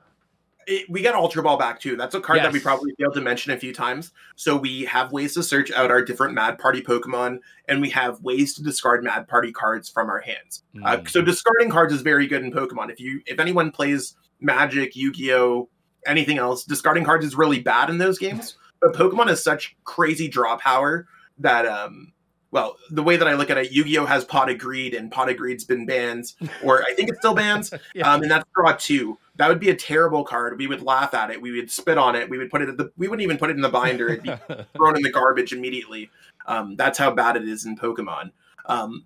[0.66, 1.96] it, we got Ultra Ball back too.
[1.96, 2.62] That's a card that we Yes.
[2.64, 4.12] probably failed to mention a few times.
[4.36, 7.38] So we have ways to search out our different Mad Party Pokemon,
[7.68, 10.64] and we have ways to discard Mad Party cards from our hands.
[10.84, 11.08] Uh, Mm.
[11.10, 12.90] so discarding cards is very good in Pokemon.
[12.90, 15.68] If you if anyone plays Magic, Yu-Gi-Oh,
[16.06, 18.56] anything else, discarding cards is really bad in those games.
[18.80, 21.06] But Pokemon has such crazy draw power
[21.38, 22.12] that um
[22.50, 25.28] well, the way that I look at it, Yu-Gi-Oh has Pot of Greed, and Pot
[25.28, 26.32] of Greed's been banned,
[26.64, 27.72] or I think it still bans.
[27.94, 28.12] Yeah.
[28.12, 29.18] Um, and that's draw two.
[29.36, 30.58] That would be a terrible card.
[30.58, 31.40] We would laugh at it.
[31.40, 32.28] We would spit on it.
[32.28, 32.90] We would put it at the.
[32.96, 34.08] We wouldn't even put it in the binder.
[34.08, 34.32] It'd be
[34.76, 36.10] thrown in the garbage immediately.
[36.46, 38.30] Um, that's how bad it is in Pokemon.
[38.66, 39.04] Um,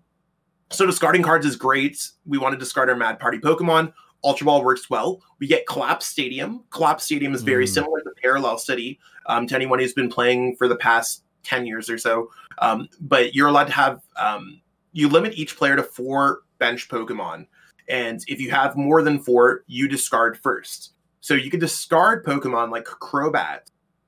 [0.70, 2.02] so discarding cards is great.
[2.24, 3.92] We want to discard our Mad Party Pokemon.
[4.24, 5.20] Ultra Ball works well.
[5.40, 6.64] We get Collapse Stadium.
[6.70, 7.74] Collapse Stadium is very Mm.
[7.74, 11.88] similar to Parallel City um, to anyone who's been playing for the past 10 years
[11.90, 12.30] or so.
[12.58, 14.60] Um, but you're allowed to have, um,
[14.92, 17.46] you limit each player to four bench Pokemon.
[17.88, 20.92] And if you have more than four, you discard first.
[21.20, 23.60] So you can discard Pokemon like Crobat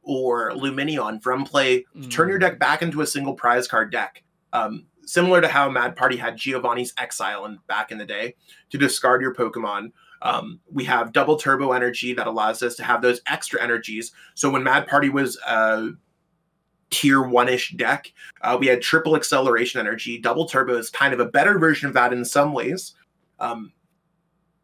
[0.03, 2.43] or Lumineon from play to turn your Mm.
[2.43, 4.23] deck back into a single prize card deck.
[4.53, 8.35] Um, similar to how Mad Party had Giovanni's Exile in, back in the day
[8.71, 9.93] to discard your Pokemon.
[10.23, 14.13] Um, we have double turbo energy that allows us to have those extra energies.
[14.35, 15.89] So when Mad Party was a
[16.95, 20.19] tier one ish deck, uh, we had triple acceleration energy.
[20.19, 22.95] Double turbo is kind of a better version of that in some ways.
[23.41, 23.73] Um,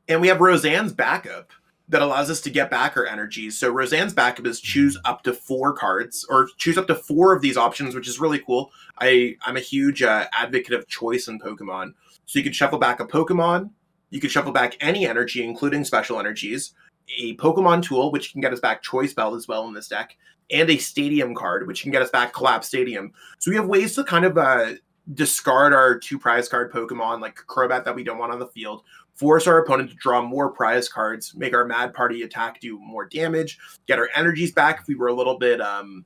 [0.08, 1.50] and we have Roseanne's backup
[1.88, 3.58] that allows us to get back our energies.
[3.58, 7.42] So Roseanne's backup is choose up to four cards or choose up to four of
[7.42, 8.70] these options, which is really cool.
[9.00, 11.94] I I'm a huge uh, advocate of choice in Pokemon.
[12.26, 13.70] So you could shuffle back a Pokemon,
[14.10, 16.74] you could shuffle back any energy, including special energies,
[17.18, 20.16] a Pokemon tool, which can get us back Choice Belt as well in this deck,
[20.50, 23.12] and a Stadium card, which can get us back Collapse Stadium.
[23.38, 24.72] So we have ways to kind of uh,
[25.14, 28.82] discard our two prize card Pokemon, like Crobat that we don't want on the field,
[29.14, 33.06] force our opponent to draw more prize cards, make our Mad Party attack do more
[33.06, 36.04] damage, get our energies back if we were a little bit um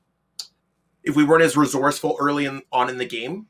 [1.04, 3.46] if we weren't as resourceful early in, on in the game.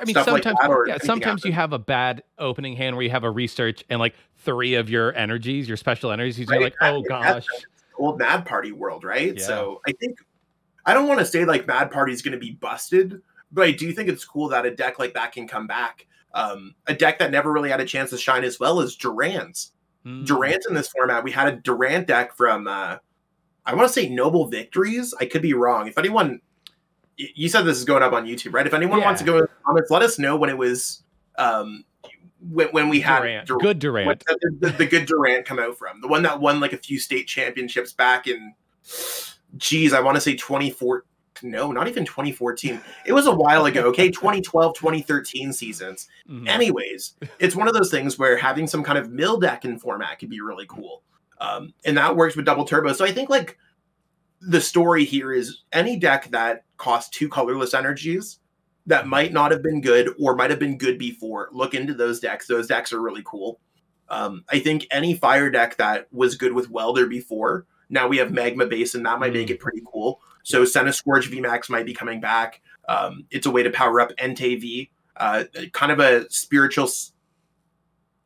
[0.00, 3.10] I mean, like sometimes, or yeah, sometimes you have a bad opening hand where you
[3.10, 7.02] have a research and like three of your energies, your special energies, you're like, oh
[7.02, 7.46] gosh,
[7.98, 9.36] Old Mad Party world, right?
[9.36, 9.44] Yeah.
[9.44, 10.18] So I think
[10.86, 13.20] I don't want to say like Mad Party is going to be busted,
[13.52, 16.06] but I do think it's cool that a deck like that can come back.
[16.34, 19.72] Um, a deck that never really had a chance to shine as well as Durant's.
[20.06, 20.26] Mm.
[20.26, 22.98] Durant in this format, we had a Durant deck from uh
[23.66, 25.14] I want to say Noble Victories.
[25.20, 25.88] I could be wrong.
[25.88, 26.40] If anyone
[27.18, 28.66] you said this is going up on YouTube, right?
[28.66, 31.02] If anyone wants to go in the comments, let us know when it was
[31.36, 31.84] um
[32.40, 33.48] when, when we had Durant.
[33.48, 34.24] Dur- Good Durant.
[34.24, 36.98] the, the, the good Durant come out from the one that won like a few
[37.00, 38.54] state championships back in,
[39.56, 41.02] geez, I want to say 2014.
[41.42, 42.80] No, not even 2014.
[43.06, 43.82] It was a while ago.
[43.88, 46.08] Okay, 2012, 2013 seasons.
[46.28, 46.48] Mhm.
[46.48, 50.18] Anyways, it's one of those things where having some kind of mill deck in format
[50.18, 51.02] could be really cool.
[51.40, 52.92] Um, and that works with double turbo.
[52.92, 53.56] So I think like
[54.40, 58.38] the story here is any deck that costs two colorless energies
[58.86, 62.20] that might not have been good or might have been good before, look into those
[62.20, 62.46] decks.
[62.46, 63.60] Those decks are really cool.
[64.08, 68.32] Um, I think any fire deck that was good with Welder before, now we have
[68.32, 69.52] Magma Basin, that might make Mm.
[69.52, 70.20] it pretty cool.
[70.44, 72.62] So Centiskorch VMAX might be coming back.
[72.88, 76.88] Um, it's a way to power up Entei V, uh, kind of a spiritual.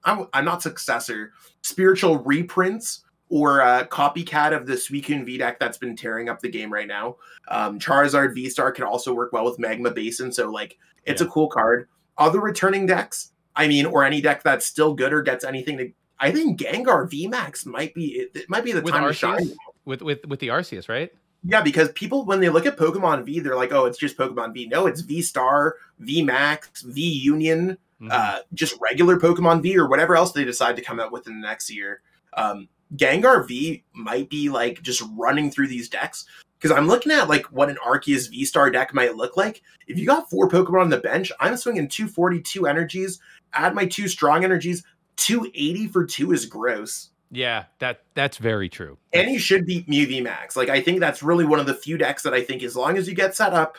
[0.04, 1.32] I'm, I'm not successor,
[1.62, 6.50] spiritual reprints or a copycat of the Suicune V deck that's been tearing up the
[6.50, 7.16] game right now.
[7.48, 10.76] Um, Charizard V Star can also work well with Magma Basin, so like
[11.06, 11.88] it's a cool card.
[12.18, 15.90] Other returning decks, I mean, or any deck that's still good or gets anything to.
[16.20, 19.50] I think Gengar V Max might be it, might be the With time to shine.
[19.86, 21.10] With with with the Arceus, right?
[21.42, 24.52] Yeah, because people when they look at Pokemon V, they're like, "Oh, it's just Pokemon
[24.52, 28.10] V." No, it's V Star, V Max, V Union, Mhm.
[28.12, 31.40] uh, just regular Pokemon V or whatever else they decide to come out with in
[31.40, 32.02] the next year.
[32.34, 36.24] Um, Gengar V might be like just running through these decks
[36.58, 39.62] because I'm looking at like what an Arceus V Star deck might look like.
[39.86, 43.18] If you got four Pokemon on the bench, I'm swinging 242 energies.
[43.54, 44.84] Add my two strong energies.
[45.16, 47.10] 280 for two is gross.
[47.30, 48.98] yeah, that that's very true.
[49.12, 50.56] And you should beat Mew V Max.
[50.56, 52.96] Like I think that's really one of the few decks that I think as long
[52.98, 53.78] as you get set up,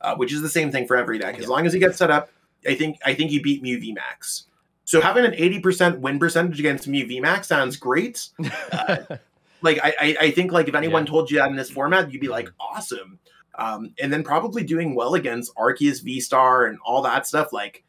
[0.00, 1.48] uh, which is the same thing for every deck, as Yeah.
[1.48, 2.30] long as you get set up,
[2.66, 4.44] I think I think you beat Mew V Max.
[4.84, 8.28] So having an 80% win percentage against Max sounds great.
[9.64, 11.10] Like I, I, think like if anyone Yeah.
[11.10, 13.18] told you that in this format, you'd be like, awesome.
[13.54, 17.50] Um, and then probably doing well against Arceus V Star and all that stuff.
[17.50, 17.82] Like,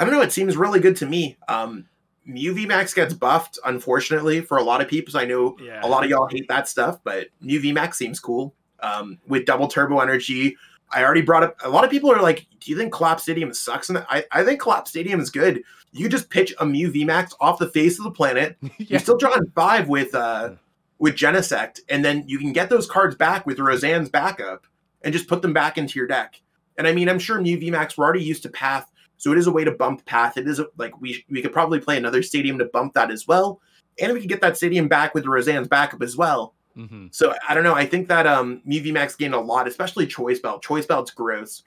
[0.00, 1.36] I don't know, it seems really good to me.
[1.46, 1.88] Um,
[2.24, 5.18] Max gets buffed, unfortunately, for a lot of people.
[5.18, 5.84] I know yeah.
[5.84, 8.54] a lot of y'all hate that stuff, but Mew VMAX seems cool.
[8.80, 10.56] Um, with double turbo energy,
[10.92, 11.56] I already brought up.
[11.64, 14.44] A lot of people are like, "Do you think Collapse Stadium sucks?" And I, I
[14.44, 15.62] think Collapse Stadium is good.
[15.92, 18.56] You just pitch a Mew VMAX off the face of the planet.
[18.62, 18.70] yeah.
[18.78, 20.52] You're still drawing five with uh
[20.98, 24.66] with Genesect, and then you can get those cards back with Roseanne's backup
[25.02, 26.40] and just put them back into your deck.
[26.78, 29.46] And I mean, I'm sure Mew VMAX we're already used to Path, so it is
[29.46, 30.36] a way to bump Path.
[30.36, 33.26] It is a, like we we could probably play another stadium to bump that as
[33.26, 33.60] well,
[34.00, 36.54] and we could get that stadium back with Roseanne's backup as well.
[36.76, 37.14] Mhm.
[37.14, 37.74] So I don't know.
[37.74, 40.62] I think that um VMAX gained a lot, especially Choice Belt.
[40.62, 41.62] Choice Belt's gross.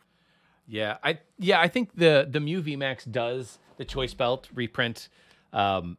[0.67, 5.09] Yeah, I yeah, I think the the Mew VMAX does the choice belt reprint
[5.53, 5.97] um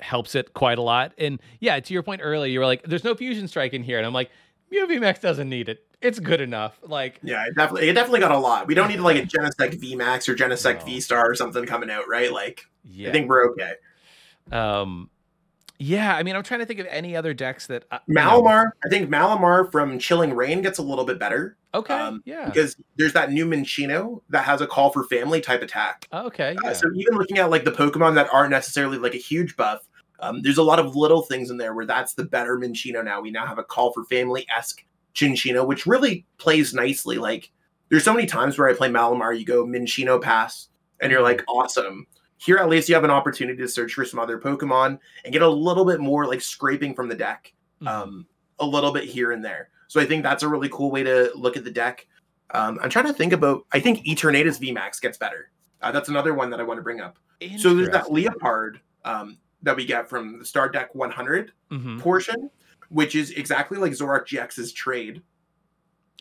[0.00, 1.12] helps it quite a lot.
[1.18, 3.98] And yeah, to your point earlier, you were like, there's no fusion strike in here.
[3.98, 4.30] And I'm like,
[4.70, 5.84] Mew VMAX doesn't need it.
[6.00, 6.78] It's good enough.
[6.84, 8.68] Like Yeah, it definitely it definitely got a lot.
[8.68, 10.84] We don't need like a Genesect VMAX or Genesect No.
[10.84, 12.32] V Star or something coming out, right?
[12.32, 13.08] Like yeah.
[13.08, 13.72] I think we're okay.
[14.52, 15.10] um
[15.78, 18.88] yeah, I mean I'm trying to think of any other decks that know- Malamar, I
[18.88, 21.94] think Malamar from Chilling Reign gets a little bit better Okay.
[21.94, 22.46] um, yeah.
[22.46, 26.08] because there's that new Minccino that has a call for family type attack.
[26.12, 26.56] Okay.
[26.56, 26.72] Uh, Yeah.
[26.72, 29.80] so even looking at like the Pokemon that aren't necessarily like a huge buff,
[30.20, 33.20] um, there's a lot of little things in there where that's the better Minccino now.
[33.20, 37.18] We now have a call for family esque Cinccino, which really plays nicely.
[37.18, 37.50] Like
[37.90, 40.68] there's so many times where I play Malamar, you go Minccino pass,
[41.00, 42.06] and you're like, awesome.
[42.38, 45.42] Here at least you have an opportunity to search for some other Pokemon and get
[45.42, 47.88] a little bit more like scraping from the deck Mhm.
[47.88, 48.26] um,
[48.60, 49.70] a little bit here and there.
[49.88, 52.06] So I think that's a really cool way to look at the deck.
[52.50, 53.66] Um, I'm trying to think about.
[53.72, 55.50] I think Eternatus VMAX gets better.
[55.82, 57.18] Uh, that's another one that I want to bring up.
[57.58, 62.00] So there's that Liepard um, that we get from the Star Deck 100 Mhm.
[62.00, 62.50] portion,
[62.88, 65.22] which is exactly like Zoroark GX's trade.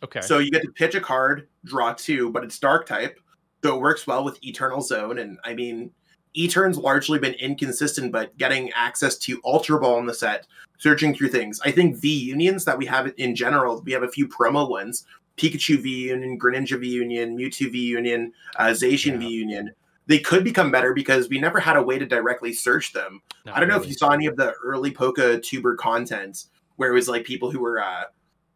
[0.03, 0.22] Okay.
[0.22, 3.20] So you get to pitch a card, draw two, but it's Dark type,
[3.63, 5.18] so it works well with Eternal Zone.
[5.18, 5.91] And I mean,
[6.36, 10.47] Etern's largely been inconsistent, but getting access to Ultra Ball in the set,
[10.78, 11.59] searching through things.
[11.63, 15.05] I think V unions that we have in general, we have a few promo ones.
[15.38, 19.19] Pikachu V Union, Greninja V Union, Mewtwo V Union, uh, Zacian Yeah.
[19.19, 19.71] V Union.
[20.07, 23.21] They could become better because we never had a way to directly search them.
[23.45, 26.45] Not I don't know if you saw any of the early Poke tuber content
[26.78, 28.05] where it was like people who were, uh,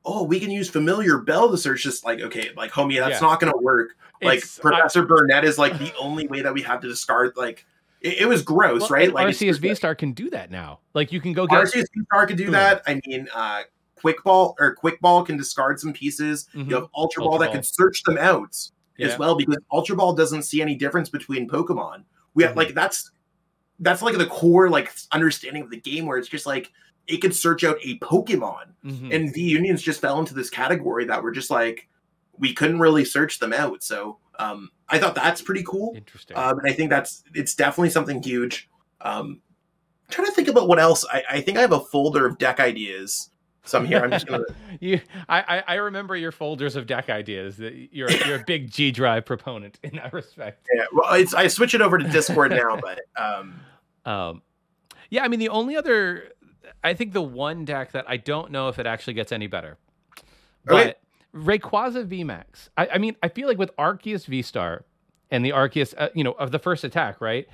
[0.05, 2.03] oh, we can use familiar Bell to search this.
[2.03, 3.27] Like, okay, like homie, that's Yeah.
[3.27, 3.89] not going to work.
[4.21, 7.33] Like It's- I- Professor Burnett is like the only way that we have to discard.
[7.35, 7.65] Like,
[8.01, 9.13] it, it was gross, well, right?
[9.13, 10.79] Like Arceus V Star can do that now.
[10.93, 12.51] Like you can go get Arceus Star could do Hmm.
[12.53, 12.81] that.
[12.87, 13.61] I mean, uh,
[13.95, 16.47] Quick Ball or Quick Ball can discard some pieces.
[16.55, 16.69] Mhm.
[16.69, 18.57] You have Ultra, Ultra Ball that can search them out
[18.97, 19.07] Yeah.
[19.09, 22.03] as well because Ultra Ball doesn't see any difference between Pokemon.
[22.33, 22.57] We have Mhm.
[22.57, 23.11] like that's
[23.79, 26.71] that's like the core like understanding of the game where it's just like
[27.11, 28.65] it could search out a Pokemon.
[28.85, 29.13] Mhm.
[29.13, 31.87] And the Unions just fell into this category that we're just like
[32.37, 33.83] we couldn't really search them out.
[33.83, 35.93] So Um, I thought that's pretty cool.
[35.95, 36.35] Interesting.
[36.35, 38.69] Um, and I think that's it's definitely something huge.
[39.01, 39.39] Um,
[40.07, 41.05] I'm trying to think about what else.
[41.11, 43.29] I, I think I have a folder of deck ideas.
[43.63, 43.99] So I'm here.
[43.99, 44.43] I'm just gonna.
[44.79, 44.99] you,
[45.29, 47.57] I, I, I remember your folders of deck ideas.
[47.57, 50.67] That you're you're a big G Drive proponent in that respect.
[50.73, 53.59] Yeah, well, it's I switch it over to Discord now, but um,
[54.05, 54.41] Um,
[55.11, 56.29] yeah, I mean the only other,
[56.83, 59.77] I think the one deck that I don't know if it actually gets any better,
[60.17, 60.95] Okay.
[60.95, 60.99] but
[61.33, 62.69] Rayquaza VMAX.
[62.77, 64.83] I, I mean, I feel like with Arceus V Star
[65.29, 67.47] and the Arceus, uh, you know, of the first attack, right?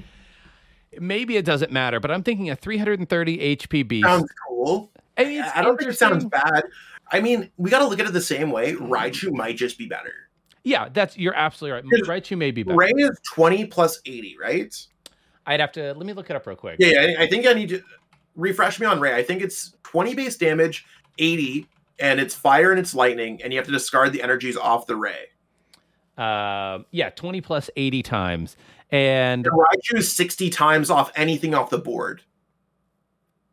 [1.00, 4.08] Maybe it doesn't matter, but I'm thinking a 330 HP beast.
[4.08, 4.92] sounds cool.
[5.18, 6.64] I, mean, it's I don't think it sounds bad.
[7.12, 8.74] I mean, we got to look at it the same way.
[8.74, 10.14] Raichu might just be better.
[10.64, 12.04] Yeah, that's you're absolutely right.
[12.24, 12.78] Raichu may be better.
[12.78, 14.76] Ray is 20 plus 80, right?
[15.46, 16.76] I'd have to let me look it up real quick.
[16.80, 17.20] Yeah, yeah.
[17.20, 17.82] I I think I need to
[18.38, 19.14] refresh me on Ray.
[19.14, 20.86] I think it's 20 base damage,
[21.18, 21.68] 80,
[22.00, 24.96] and it's fire and it's lightning, and you have to discard the energies off the
[24.96, 25.26] Ray.
[26.18, 28.56] Um, yeah, 20 plus 80 times.
[28.92, 32.22] And And Raichu is 60 times off anything off the board.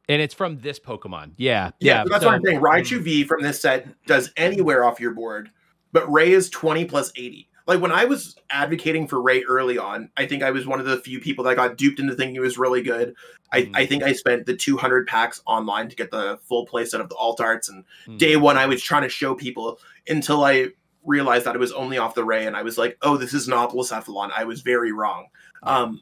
[0.07, 1.33] and it's from this Pokemon.
[1.39, 1.71] Yeah.
[1.81, 2.03] Yeah, Yeah.
[2.05, 2.61] so that's so- what I'm saying.
[2.61, 5.51] Raichu V from this set does anywhere off your board,
[5.93, 7.49] but Ray is 20 plus 80.
[7.67, 10.87] Like when I was advocating for Ray early on, I think I was one of
[10.87, 13.15] the few people that got duped into thinking he was really good.
[13.53, 13.71] I, Mhm.
[13.75, 17.17] I think I spent the 200 packs online to get the full playset of the
[17.17, 17.69] alt arts.
[17.69, 18.19] And Mm.
[18.19, 20.69] day one, I was trying to show people until I
[21.05, 22.47] realized that it was only off the Ray.
[22.47, 24.31] And I was like, oh, this is not Blacephalon.
[24.37, 25.27] I was very wrong.
[25.63, 26.01] Um,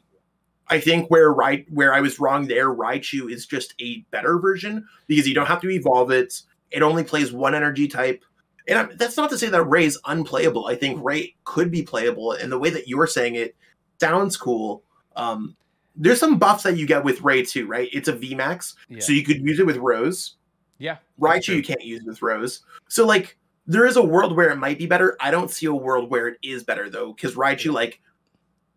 [0.69, 4.85] I think where right where I was wrong there, Raichu is just a better version
[5.07, 6.41] because you don't have to evolve it.
[6.71, 8.23] It only plays one energy type.
[8.67, 10.67] And I'm, that's not to say that Ray's unplayable.
[10.67, 13.55] I think Ray could be playable, and the way that you're saying it
[13.99, 14.83] sounds cool.
[15.15, 15.55] Um,
[15.95, 17.89] there's some buffs that you get with Ray too, right?
[17.93, 18.99] It's a VMAX, Yeah.
[18.99, 20.35] so you could use it with Rose.
[20.79, 20.97] yeah.
[21.19, 22.61] Raichu you can't use with Rose.
[22.87, 23.37] So like
[23.67, 25.15] there is a world where it might be better.
[25.21, 28.01] I don't see a world where it is better though, because Raichu like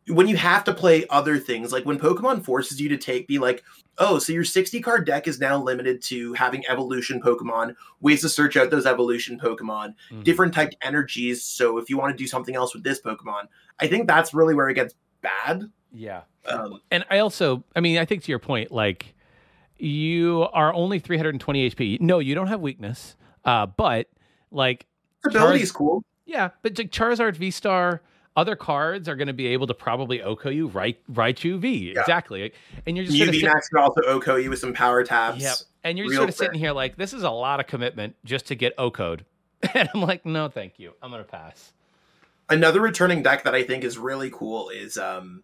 [0.08, 3.38] when you have to play other things, like when Pokemon forces you to take be
[3.38, 3.64] like,
[3.98, 8.28] oh, so your 60 card deck is now limited to having evolution Pokemon, ways to
[8.28, 10.22] search out those evolution Pokemon, Mhm.
[10.22, 11.42] different type energies.
[11.42, 13.48] So if you want to do something else with this Pokemon,
[13.80, 15.70] I think that's really where it gets bad.
[15.92, 16.22] Yeah.
[16.46, 19.14] Um, And I also, I mean, I think to your point, like
[19.78, 21.98] you are only 320 HP.
[22.00, 23.16] No, you don't have weakness.
[23.44, 24.08] Uh, but
[24.50, 24.86] like,
[25.24, 26.04] ability is cool.
[26.26, 28.02] yeah, but like Charizard V Star,
[28.36, 31.92] other cards are going to be able to probably OHKO you right, Raichu V.
[31.94, 32.00] Yeah.
[32.00, 32.52] Exactly.
[32.86, 35.40] And you're just UV sit- Max could also OHKO you with some power taps.
[35.42, 35.56] Yep.
[35.84, 36.46] And you're just sort of fair.
[36.46, 39.24] sitting here like, this is a lot of commitment just to get O code.
[39.74, 40.92] And I'm like, no, thank you.
[41.02, 41.72] I'm going to pass.
[42.50, 45.42] Another returning deck that I think is really cool is um,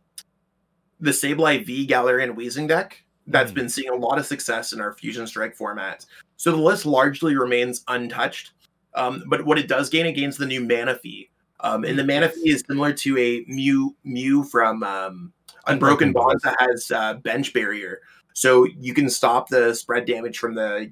[1.00, 3.02] the Sableye V Galarian Weezing deck.
[3.26, 3.54] That's Mm.
[3.54, 6.04] been seeing a lot of success in our Fusion Strike format.
[6.36, 8.52] So the list largely remains untouched.
[8.94, 11.28] Um, but what it does gain, it gains the new Manaphy.
[11.62, 12.34] Um, and the Yes.
[12.36, 15.32] Manaphy is similar to a Mew Mew from um,
[15.66, 18.00] Unbroken Bonds that has uh, bench barrier.
[18.34, 20.90] So you can stop the spread damage from the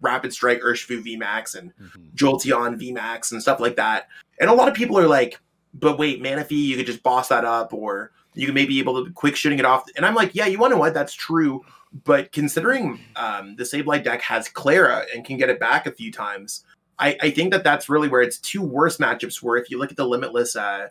[0.00, 2.12] Rapid Strike Urshifu VMAX and Mhm.
[2.14, 4.08] Jolteon VMAX and stuff like that.
[4.40, 5.40] And a lot of people are like,
[5.74, 9.04] but wait, Manaphy, you could just boss that up, or you can maybe be able
[9.04, 9.84] to quick shooting it off.
[9.96, 10.94] And I'm like, yeah, you want to what?
[10.94, 11.64] That's true.
[12.04, 16.12] But considering um, the Sableye deck has Klara and can get it back a few
[16.12, 16.64] times,
[16.98, 19.56] I, I think that that's really where its two worst matchups were.
[19.56, 20.88] If you look at the limitless uh,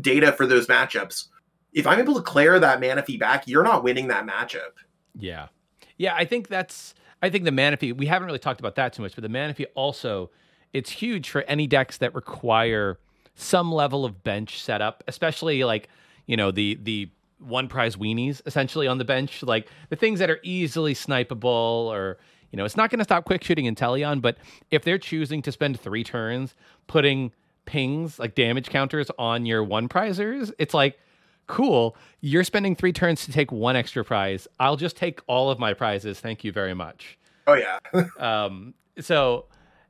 [0.00, 1.28] data for those matchups,
[1.72, 4.72] if I'm able to clear that Manaphy back, you're not winning that matchup.
[5.14, 5.48] Yeah.
[5.96, 9.02] Yeah, I think that's I think the Manaphy, we haven't really talked about that too
[9.02, 10.30] much, but the Manaphy also
[10.72, 12.98] it's huge for any decks that require
[13.34, 15.88] some level of bench setup, especially like,
[16.26, 20.30] you know, the the one prize weenies essentially on the bench, like the things that
[20.30, 22.18] are easily snipeable or
[22.52, 24.36] you know, it's not going to stop quick shooting Inteleon, but
[24.70, 26.54] if they're choosing to spend 3 turns
[26.86, 27.32] putting
[27.64, 30.98] pings like damage counters on your one prizers, it's like
[31.46, 31.96] cool.
[32.20, 34.48] You're spending three turns to take one extra prize.
[34.58, 36.20] I'll just take all of my prizes.
[36.20, 37.18] Thank you very much.
[37.46, 37.78] Oh yeah,
[38.18, 39.46] Um, so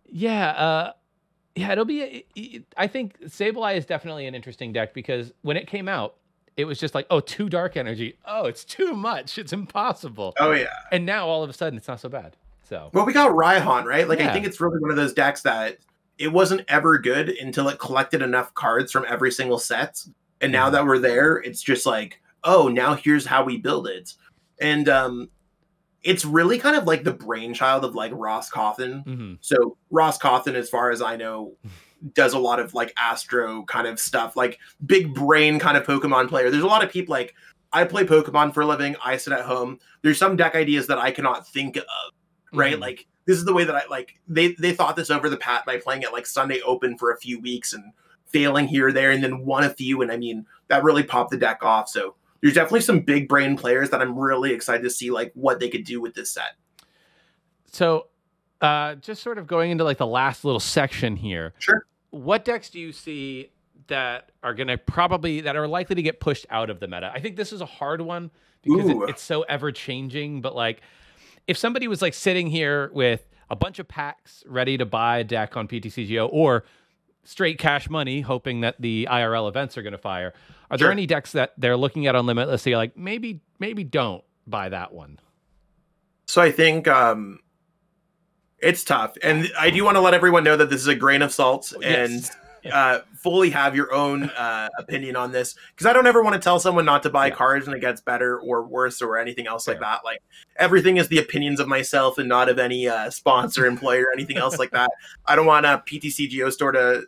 [0.07, 0.93] yeah, uh,
[1.55, 2.25] yeah, it'll be.
[2.77, 6.17] I think Sableye is definitely an interesting deck because when it came out,
[6.57, 8.19] it was just like, oh, too dark energy.
[8.25, 9.39] Oh, it's too much.
[9.39, 10.35] It's impossible.
[10.39, 10.67] oh yeah.
[10.91, 12.37] And now all of a sudden, it's not so bad.
[12.63, 14.09] So Well, we got Raihan, right?
[14.09, 14.31] Like, Yeah.
[14.31, 15.79] I think it's really one of those decks that
[16.19, 20.03] it wasn't ever good until it collected enough cards from every single set.
[20.41, 20.73] And now Mhm.
[20.73, 24.15] that we're there, it's just like, oh, now here's how we build it.
[24.61, 25.29] And um,
[26.03, 29.05] it's really kind of like the brainchild of like Ross Cawthon.
[29.07, 29.39] mhm.
[29.41, 31.55] So Ross Cawthon, as far as I know,
[32.15, 36.29] does a lot of like Astro kind of stuff, like big brain kind of Pokemon
[36.29, 36.51] player.
[36.51, 37.35] There's a lot of people like
[37.73, 38.97] I play Pokemon for a living.
[39.03, 39.79] I sit at home.
[40.03, 41.85] There's some deck ideas that I cannot think of.
[42.53, 42.81] Right, Mhm.
[42.81, 44.17] like this is the way that I like.
[44.29, 47.17] They they thought this over the pat by playing it like Sunday Open for a
[47.19, 47.93] few weeks and
[48.27, 50.03] failing here or there and then won a few.
[50.03, 51.89] And I mean, that really popped the deck off.
[51.89, 55.61] So there's definitely some big brain players that I'm really excited to see like what
[55.61, 56.57] they could do with this set.
[57.67, 58.09] So,
[58.61, 61.55] uh, just sort of going into like the last little section here.
[61.59, 61.87] Sure.
[62.11, 63.51] What decks do you see
[63.89, 67.11] that are going to probably that are likely to get pushed out of the meta?
[67.15, 68.31] I think this is a hard one
[68.63, 70.41] because it, it's so ever changing.
[70.43, 70.83] But like,
[71.47, 75.25] if somebody was like sitting here with a bunch of packs ready to buy a
[75.25, 76.65] deck on PTCGO or
[77.25, 80.33] straight cash money, hoping that the IRL events are going to fire,
[80.71, 80.87] are sure.
[80.87, 82.63] there any decks that they're looking at on Limitless?
[82.63, 85.19] Say like maybe maybe don't buy that one.
[86.27, 87.41] So I think um
[88.59, 91.21] it's tough, and I do want to let everyone know that this is a grain
[91.21, 92.31] of salt, yes.
[92.71, 96.41] Uh, fully have your own uh, opinion on this because I don't ever want to
[96.41, 97.35] tell someone not to buy yeah.
[97.35, 100.05] cards and it gets better or worse or anything else like that.
[100.05, 100.23] Like
[100.57, 104.37] everything is the opinions of myself and not of any uh, sponsor, employer, or anything
[104.37, 104.91] else like that.
[105.27, 107.05] I don't want a PTCGO store to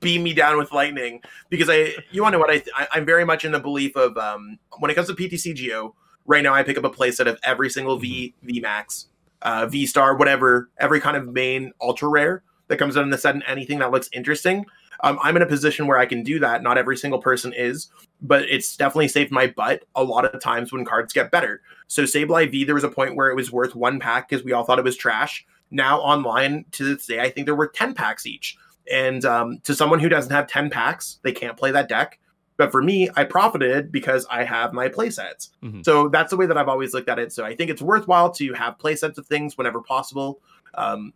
[0.00, 2.98] beam me down with lightning because I you want to know what I, th- I
[2.98, 5.92] am very much in the belief of um, when it comes to PTCGO.
[6.24, 8.46] Right now, I pick up a playset of every single V mm-hmm.
[8.46, 9.06] V Max
[9.42, 12.42] uh, V Star, whatever, every kind of main ultra rare
[12.72, 14.64] that comes out in the set and anything that looks interesting.
[15.00, 16.62] Um, I'm in a position where I can do that.
[16.62, 17.88] Not every single person is,
[18.22, 21.60] but it's definitely saved my butt a lot of times when cards get better.
[21.88, 24.52] So Sableye V, there was a point where it was worth one pack because we
[24.52, 25.44] all thought it was trash.
[25.70, 28.56] Now online to this day, I think there were 10 packs each.
[28.90, 32.18] And um, to someone who doesn't have 10 packs, they can't play that deck.
[32.56, 35.50] But for me, I profited because I have my play sets.
[35.62, 35.82] Mm-hmm.
[35.82, 37.32] So that's the way that I've always looked at it.
[37.32, 40.40] So I think it's worthwhile to have play sets of things whenever possible.
[40.74, 41.12] Um,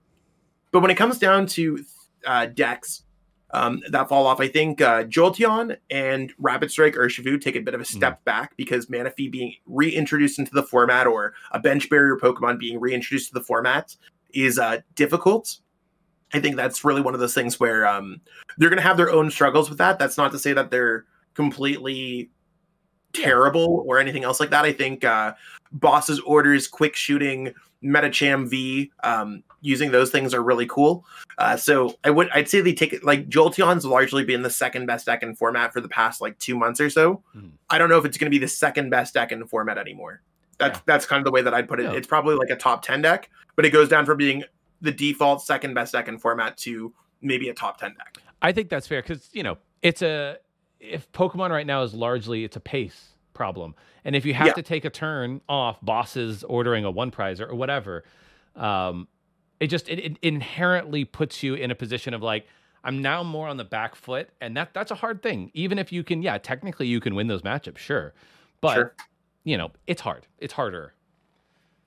[0.72, 1.84] but when it comes down to
[2.26, 3.02] uh, decks
[3.52, 7.74] um, that fall off, I think uh, Jolteon and Rapid Strike Urshifu take a bit
[7.74, 7.96] of a mm-hmm.
[7.96, 8.24] step mm-hmm.
[8.24, 13.28] back because Manaphy being reintroduced into the format or a bench barrier Pokemon being reintroduced
[13.28, 13.96] to the format
[14.34, 15.58] is uh, difficult.
[16.32, 18.20] I think that's really one of those things where um,
[18.58, 19.98] they're going to have their own struggles with that.
[19.98, 22.30] That's not to say that they're completely
[23.12, 24.64] terrible or anything else like that.
[24.64, 25.34] I think uh,
[25.72, 31.04] Boss's orders, quick shooting, Medicham V, um, using those things are really cool.
[31.38, 34.86] Uh, so I would I'd say they take it like Jolteon's largely been the second
[34.86, 37.22] best deck in format for the past like two months or so.
[37.36, 37.48] Mm-hmm.
[37.68, 40.22] I don't know if it's going to be the second best deck in format anymore.
[40.58, 40.82] That's yeah.
[40.86, 41.84] that's kind of the way that I'd put it.
[41.84, 41.92] Yeah.
[41.92, 44.44] It's probably like a top ten deck, but it goes down from being
[44.80, 48.18] the default second best deck in format to maybe a top ten deck.
[48.42, 50.38] I think that's fair because you know it's a
[50.80, 54.52] if Pokemon right now is largely it's a pace problem, and if you have yeah.
[54.54, 58.04] to take a turn off bosses ordering a one prize or, whatever,
[58.54, 59.08] um,
[59.60, 62.46] it just it, it, inherently puts you in a position of like
[62.84, 65.50] I'm now more on the back foot, and that that's a hard thing.
[65.54, 68.14] Even if you can, yeah, technically you can win those matchups, sure,
[68.60, 68.94] but sure.
[69.44, 70.26] you know it's hard.
[70.38, 70.94] It's harder.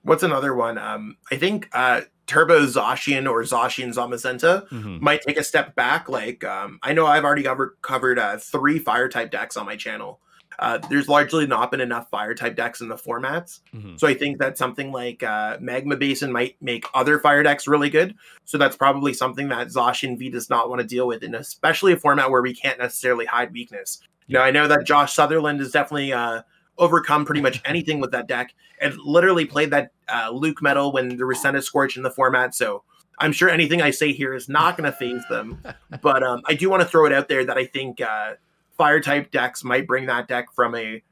[0.03, 0.77] What's another one?
[0.77, 5.03] Um, I think uh, Turbo Zacian or Zacian Zamazenta mm-hmm.
[5.03, 6.09] might take a step back.
[6.09, 9.75] Like um, I know I've already covered covered uh, three fire type decks on my
[9.75, 10.19] channel.
[10.59, 13.95] Uh, there's largely not been enough fire type decks in the formats, mm-hmm.
[13.95, 17.89] so I think that something like uh, Magma Basin might make other fire decks really
[17.89, 18.13] good.
[18.43, 21.93] So that's probably something that Zacian V does not want to deal with, and especially
[21.93, 24.01] a format where we can't necessarily hide weakness.
[24.27, 26.43] You know, I know that Josh Sutherland is definitely uh,
[26.77, 31.17] overcome pretty much anything with that deck and literally played that uh, Luke Metal when
[31.17, 32.55] there was Centiskorch in the format.
[32.55, 32.83] So
[33.19, 35.61] I'm sure anything I say here is not going to phase them.
[36.01, 38.33] but um, I do want to throw it out there that I think uh,
[38.79, 41.03] fire type decks might bring that deck from a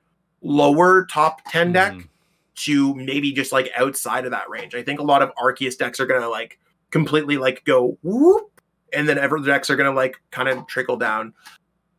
[0.42, 2.08] lower top 10 deck mm.
[2.56, 4.74] to maybe just like outside of that range.
[4.74, 6.58] I think a lot of Arceus decks are going to like
[6.92, 8.62] completely like go whoop
[8.94, 11.34] and then ever decks are going to like kind of trickle down.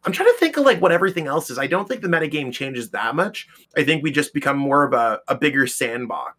[0.05, 1.59] I'm trying to think of like what everything else is.
[1.59, 3.47] I don't think the metagame changes that much.
[3.77, 6.35] I think we just become more of a, a bigger sandbox.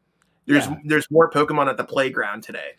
[0.48, 0.78] There's yeah.
[0.86, 2.72] there's more Pokemon at the playground today.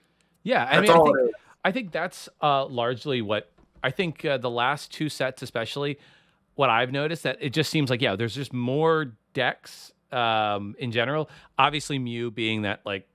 [0.42, 1.34] Yeah, I that's mean, I think,
[1.66, 3.52] I think that's uh, largely what
[3.84, 5.98] I think uh, the last two sets, especially
[6.60, 10.92] what I've noticed that it just seems like yeah, there's just more decks um, in
[10.92, 11.30] general.
[11.58, 13.08] Obviously, Mew being that like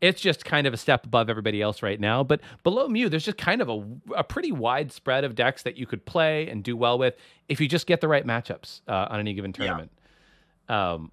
[0.00, 2.22] it's just kind of a step above everybody else right now.
[2.22, 3.84] But below Mew, there's just kind of a,
[4.18, 7.16] a pretty wide spread of decks that you could play and do well with
[7.48, 9.90] if you just get the right matchups uh, on any given tournament.
[10.68, 10.92] Yeah.
[10.92, 11.10] Um,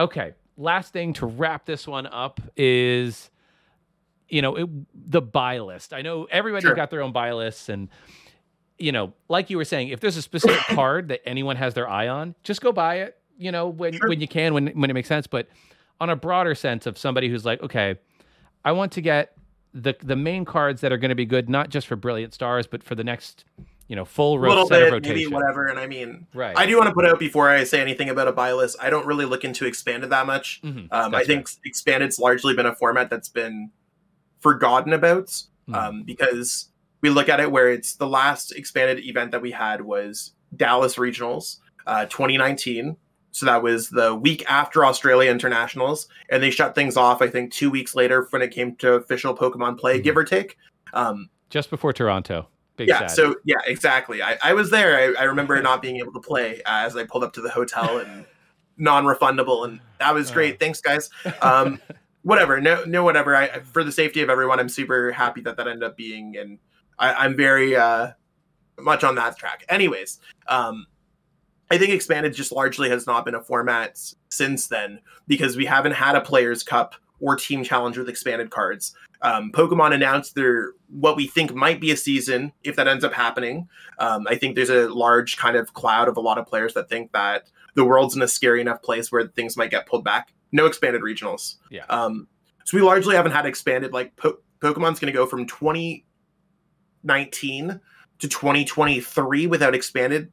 [0.00, 3.28] okay, last thing to wrap this one up is,
[4.30, 5.92] you know, it, the buy list.
[5.92, 6.74] I know everybody's sure.
[6.74, 7.90] got their own buy lists, and
[8.78, 11.88] you know, like you were saying, if there's a specific card that anyone has their
[11.88, 13.18] eye on, just go buy it.
[13.36, 14.08] You know, when sure.
[14.08, 15.26] when you can, when when it makes sense.
[15.26, 15.48] But
[16.00, 17.96] on a broader sense of somebody who's like, okay
[18.64, 19.36] I want to get
[19.72, 22.66] the the main cards that are going to be good, not just for Brilliant Stars,
[22.66, 23.44] but for the next
[23.88, 25.16] you know full ro- set bit, of rotation.
[25.16, 25.66] Maybe whatever.
[25.66, 26.56] And I mean, right.
[26.56, 28.76] I do want to put out before I say anything about a buy list.
[28.80, 30.62] I don't really look into expanded that much.
[30.62, 30.86] Mm-hmm.
[30.90, 33.70] Um, I think expanded's largely been a format that's been
[34.40, 35.74] forgotten about mm-hmm.
[35.74, 36.70] um, because
[37.04, 40.96] we look at it where it's the last expanded event that we had was Dallas
[40.96, 42.96] Regionals uh, 2019.
[43.30, 47.20] So that was the week after Australia Internationals, and they shut things off.
[47.20, 50.04] I think two weeks later when it came to official Pokemon play, mm-hmm.
[50.04, 50.56] give or take.
[50.94, 52.48] Um, Just before Toronto.
[52.78, 53.00] Big yeah.
[53.00, 53.10] Sad.
[53.10, 54.22] So yeah, exactly.
[54.22, 54.96] I, I was there.
[54.96, 57.50] I, I remember not being able to play uh, as I pulled up to the
[57.50, 58.24] hotel and
[58.78, 60.54] non-refundable, and that was great.
[60.54, 60.58] Uh.
[60.58, 61.10] Thanks, guys.
[61.42, 61.82] Um,
[62.22, 62.62] whatever.
[62.62, 63.36] No, no, whatever.
[63.36, 66.58] I for the safety of everyone, I'm super happy that that ended up being, and
[66.98, 68.12] I, am very uh,
[68.78, 69.64] much on that track.
[69.68, 70.86] Anyways, um,
[71.70, 75.92] I think expanded just largely has not been a format since then because we haven't
[75.92, 78.94] had a players cup or team challenge with expanded cards.
[79.22, 83.14] Um, Pokemon announced their what we think might be a season if that ends up
[83.14, 83.68] happening.
[83.98, 86.90] Um, I think there's a large kind of cloud of a lot of players that
[86.90, 90.34] think that the world's in a scary enough place where things might get pulled back.
[90.52, 91.56] No expanded regionals.
[91.70, 91.86] Yeah.
[91.88, 92.28] Um,
[92.64, 93.92] so we largely haven't had expanded.
[93.92, 95.46] Like po- Pokemon's going to go from
[97.04, 97.80] 2019
[98.20, 100.32] to 2023 without expanded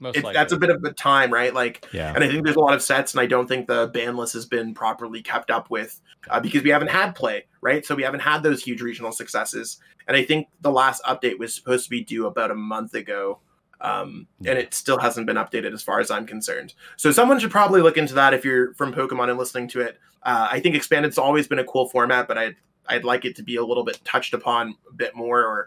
[0.00, 1.52] it, that's a bit of a time, right?
[1.52, 2.12] Like, yeah.
[2.14, 4.32] And I think there's a lot of sets, and I don't think the ban list
[4.34, 6.00] has been properly kept up with
[6.30, 7.84] uh, because we haven't had play, right?
[7.84, 9.78] So we haven't had those huge regional successes.
[10.06, 13.40] And I think the last update was supposed to be due about a month ago,
[13.80, 14.52] um, yeah.
[14.52, 16.74] and it still hasn't been updated as far as I'm concerned.
[16.96, 19.98] So someone should probably look into that if you're from Pokemon and listening to it.
[20.22, 22.56] Uh, I think expanded's always been a cool format, but I'd
[22.86, 25.66] I'd like it to be a little bit touched upon a bit more, or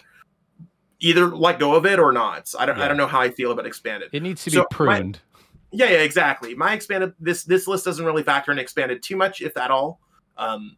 [1.01, 2.53] either let go of it or not.
[2.57, 2.85] I don't yeah.
[2.85, 4.09] I don't know how I feel about expanded.
[4.13, 5.19] It needs to be so pruned.
[5.33, 5.39] My,
[5.73, 6.55] yeah, yeah, exactly.
[6.55, 9.99] My expanded this this list doesn't really factor in expanded too much, if at all.
[10.37, 10.77] Um,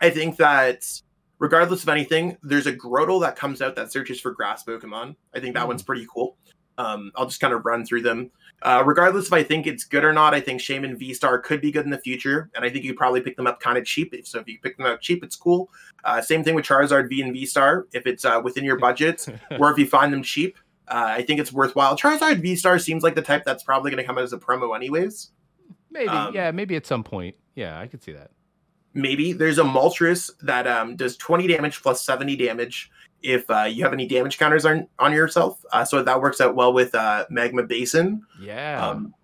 [0.00, 0.84] I think that
[1.38, 5.16] regardless of anything, there's a Grotle that comes out that searches for grass Pokemon.
[5.34, 5.68] I think that mm.
[5.68, 6.36] one's pretty cool.
[6.76, 8.30] Um, I'll just kind of run through them.
[8.62, 11.60] Uh, regardless if I think it's good or not, I think Shaymin V Star could
[11.60, 13.84] be good in the future, and I think you probably pick them up kind of
[13.84, 14.14] cheap.
[14.24, 15.70] So if you pick them up cheap, it's cool.
[16.04, 19.26] Uh, same thing with Charizard V and V Star if it's uh, within your budget,
[19.58, 20.58] or if you find them cheap.
[20.88, 21.96] Uh, I think it's worthwhile.
[21.96, 24.38] Charizard V Star seems like the type that's probably going to come out as a
[24.38, 25.30] promo, anyways.
[25.90, 27.36] Maybe, um, yeah, maybe at some point.
[27.54, 28.30] Yeah, I could see that.
[28.94, 32.90] Maybe there's a Moltres that um, does 20 damage plus 70 damage
[33.22, 35.64] if uh, you have any damage counters on on yourself.
[35.72, 38.22] Uh, so that works out well with uh, Magma Basin.
[38.40, 38.86] Yeah.
[38.86, 39.14] Um,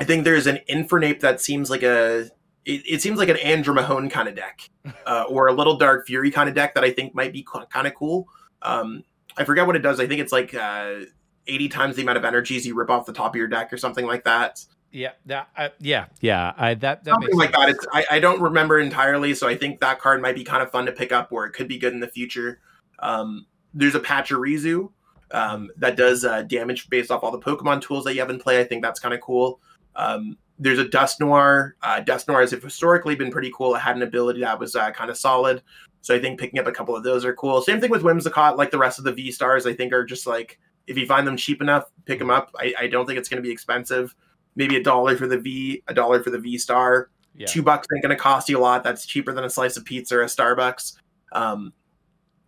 [0.00, 2.30] I think there's an Infernape that seems like a
[2.64, 4.68] it, it seems like an Andrew Mahone kind of deck,
[5.06, 7.86] uh, or a Little Dark Fury kind of deck that I think might be kind
[7.86, 8.28] of cool.
[8.62, 9.04] Um,
[9.36, 10.00] I forget what it does.
[10.00, 11.00] I think it's like uh,
[11.46, 13.76] 80 times the amount of energies you rip off the top of your deck or
[13.76, 14.64] something like that.
[14.90, 16.54] Yeah, that uh, yeah, yeah.
[16.56, 17.66] I that, that something like sense.
[17.66, 17.68] that.
[17.70, 20.70] It's I, I don't remember entirely, so I think that card might be kind of
[20.70, 22.60] fun to pick up, or it could be good in the future.
[22.98, 24.90] Um, there's a Pachirisu
[25.30, 28.38] um, that does uh, damage based off all the Pokemon tools that you have in
[28.38, 28.60] play.
[28.60, 29.60] I think that's kind of cool.
[29.96, 31.72] Um, there's a Dusknoir.
[31.82, 33.74] Uh, Dusknoir has historically been pretty cool.
[33.74, 35.62] It had an ability that was uh, kind of solid.
[36.00, 37.60] So I think picking up a couple of those are cool.
[37.62, 39.66] Same thing with Whimsicott, like the rest of the V stars.
[39.66, 42.50] I think are just like if you find them cheap enough, pick them up.
[42.58, 44.14] I, I don't think it's going to be expensive.
[44.56, 47.10] Maybe a dollar for the V, a dollar for the V star.
[47.36, 47.46] Yeah.
[47.46, 48.82] Two bucks ain't going to cost you a lot.
[48.82, 50.96] That's cheaper than a slice of pizza or a Starbucks.
[51.32, 51.72] Um,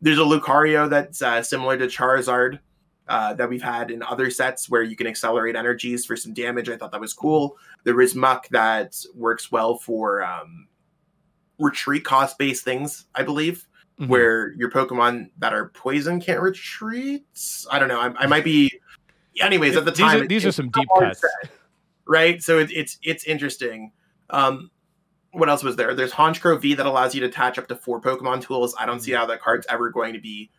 [0.00, 2.58] there's a Lucario that's uh, similar to Charizard
[3.08, 6.68] uh, that we've had in other sets where you can accelerate energies for some damage.
[6.68, 7.56] I thought that was cool.
[7.84, 10.68] There is Muk that works well for um,
[11.58, 13.66] retreat cost based things, I believe,
[13.98, 14.10] mm-hmm.
[14.10, 17.26] where your Pokemon that are poison can't retreat.
[17.70, 18.00] I don't know.
[18.00, 18.72] I, I might be.
[19.40, 21.50] Anyways, at the time, these are, these are some deep cuts, set,
[22.06, 22.42] right?
[22.42, 23.92] So it, it's it's interesting.
[24.28, 24.70] Um,
[25.32, 25.94] what else was there?
[25.94, 28.74] There's Honchkrow V that allows you to attach up to four Pokemon tools.
[28.78, 29.20] I don't see mm-hmm.
[29.20, 30.50] how that card's ever going to be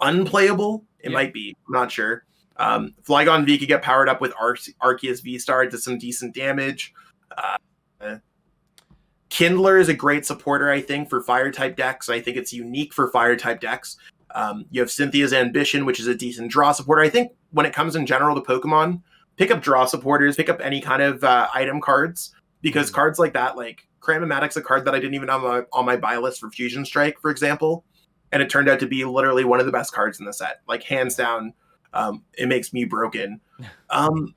[0.00, 0.84] unplayable.
[1.00, 1.14] It yeah.
[1.14, 1.56] might be.
[1.66, 2.24] I'm not sure.
[2.56, 6.34] Um, Flygon V could get powered up with Ar- Arceus V Star to some decent
[6.34, 6.94] damage.
[7.36, 7.56] Uh,
[9.34, 12.08] Kindler is a great supporter, I think, for fire type decks.
[12.08, 13.96] I think it's unique for fire type decks.
[14.32, 17.02] Um, you have Cynthia's Ambition, which is a decent draw supporter.
[17.02, 19.02] I think when it comes in general to Pokemon,
[19.36, 22.94] pick up draw supporters, pick up any kind of uh, item cards because mm-hmm.
[22.94, 25.84] cards like that, like Cram-O-Matic's a card that I didn't even have on my, on
[25.86, 27.84] my buy list for Fusion Strike, for example,
[28.30, 30.60] and it turned out to be literally one of the best cards in the set,
[30.68, 31.54] like hands down.
[31.92, 33.40] Um, it makes me broken.
[33.90, 34.34] Um,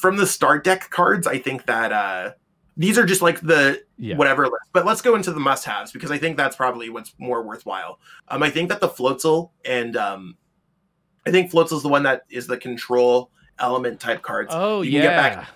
[0.00, 2.32] from the start deck cards, I think that uh,
[2.76, 4.16] these are just like the yeah.
[4.16, 4.64] whatever list.
[4.72, 8.00] But let's go into the must-haves because I think that's probably what's more worthwhile.
[8.28, 10.36] Um, I think that the Floatzel and um,
[11.26, 14.50] I think Floatzel is the one that is the control element type cards.
[14.52, 15.46] Oh you yeah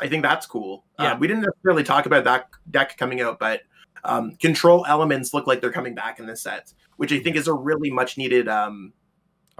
[0.00, 0.84] I think that's cool.
[0.98, 1.12] Uh, yeah.
[1.12, 3.62] Uh, we didn't necessarily talk about that deck coming out, but
[4.04, 7.48] um, control elements look like they're coming back in this set, which I think is
[7.48, 8.92] a really much needed um,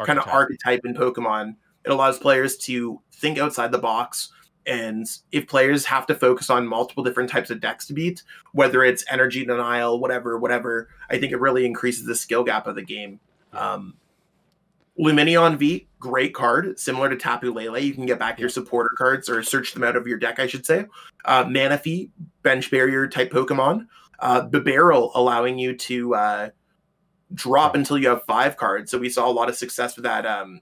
[0.05, 1.57] kind of archetype in Pokemon.
[1.85, 4.33] It allows players to think outside the box.
[4.67, 8.85] And if players have to focus on multiple different types of decks to beat, whether
[8.85, 12.83] it's energy denial, whatever, whatever, I think it really increases the skill gap of the
[12.83, 13.19] game.
[13.53, 13.95] Um,
[14.99, 17.79] Lumineon V, great card, similar to Tapu Lele.
[17.79, 20.47] You can get back your supporter cards or search them out of your deck, I
[20.47, 20.87] should say.
[21.25, 22.11] Uh, Manaphy,
[22.43, 23.87] bench barrier type Pokemon.
[24.19, 26.49] Uh, Bibarel, allowing you to uh,
[27.35, 28.91] drop until you have five cards.
[28.91, 30.27] So we saw a lot of success with that.
[30.27, 30.61] Um,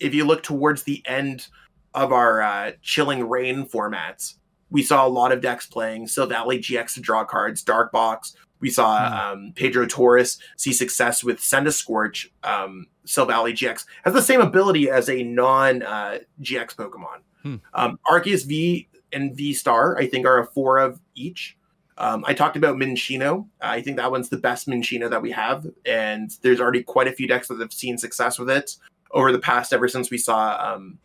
[0.00, 1.48] if you look towards the end
[1.92, 4.34] of our uh, Chilling Reign formats,
[4.70, 8.34] we saw a lot of decks playing Silvally GX to draw cards, Dark Box.
[8.64, 9.14] We saw Hmm.
[9.14, 12.30] um, Pedro Torres see success with Centiskorch.
[12.42, 17.18] Um, Silvally GX has the same ability as a non uh, GX Pokemon.
[17.42, 17.56] Hmm.
[17.74, 21.58] Um, Arceus V and V Star, I think, are a four of each.
[21.98, 23.46] Um, I talked about Minccino.
[23.60, 27.12] I think that one's the best Minccino that we have, and there's already quite a
[27.12, 28.76] few decks that have seen success with it
[29.10, 29.74] over the past.
[29.74, 30.98] Ever since we saw um,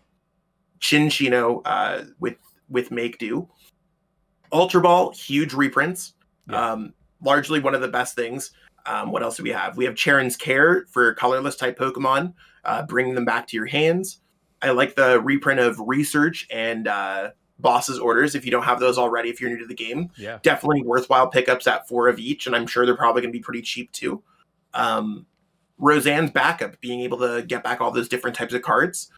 [0.80, 2.38] Cinccino uh, with
[2.70, 3.50] with Make Do,
[4.54, 6.14] Ultra Ball, huge reprints.
[6.50, 6.72] Yeah.
[6.72, 6.94] Um,
[7.24, 8.52] largely one of the best things.
[8.86, 9.78] Um, what else do we have?
[9.78, 12.34] We have Cheren's Care for colorless type Pokemon,
[12.66, 14.22] uh, bringing them back to your hands.
[14.62, 18.36] I like the reprint of Research and uh, Boss's Orders.
[18.36, 20.40] If you don't have those already, if you're new to the game, Yeah.
[20.42, 23.44] definitely worthwhile pickups at four of each, and I'm sure they're probably going to be
[23.44, 24.24] pretty cheap too.
[24.74, 25.26] Um,
[25.78, 29.10] Roseanne's backup, being able to get back all those different types of cards,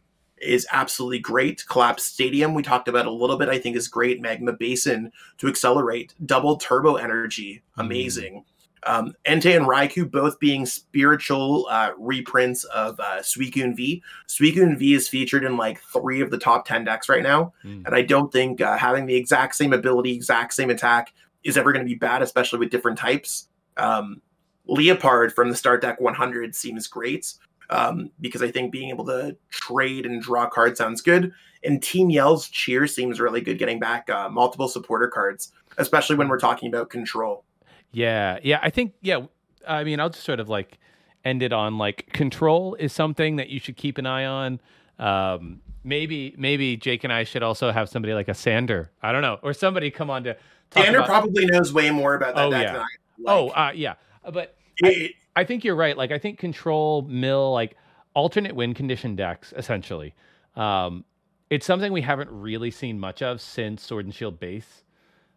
[0.42, 1.64] is absolutely great.
[1.68, 4.20] Collapse Stadium, we talked about a little bit, I think is great.
[4.20, 8.44] Magma Basin to accelerate, double turbo energy, amazing.
[8.84, 14.02] Um, Entei and Raikou both being spiritual uh, reprints of uh, Suicune V.
[14.26, 17.52] Suicune V is featured in like three of the top 10 decks right now.
[17.64, 17.86] Mm.
[17.86, 21.12] And I don't think uh, having the exact same ability, exact same attack
[21.44, 23.48] is ever going to be bad, especially with different types.
[23.76, 24.20] Um,
[24.68, 27.34] Liepard from the start deck 100 seems great
[27.72, 31.32] um, because I think being able to trade and draw cards sounds good.
[31.64, 36.28] And Team Yell's cheer seems really good, getting back uh, multiple supporter cards, especially when
[36.28, 37.44] we're talking about control.
[37.92, 38.58] Yeah, yeah.
[38.62, 39.26] I think yeah.
[39.66, 40.78] I mean, I'll just sort of like
[41.24, 44.60] end it on like control is something that you should keep an eye on.
[44.98, 48.90] Um, maybe maybe Jake and I should also have somebody like a Sander.
[49.02, 50.34] I don't know, or somebody come on to
[50.70, 52.72] talk Tanner about- probably knows way more about that Oh, yeah.
[52.72, 52.86] than I.
[53.26, 53.94] Oh, uh, yeah,
[54.32, 55.14] but it- I
[55.44, 55.96] think you're right.
[55.96, 57.76] Like I think control mill like
[58.14, 60.14] alternate win condition decks essentially.
[60.56, 61.04] Um,
[61.50, 64.84] it's something we haven't really seen much of since Sword and Shield base,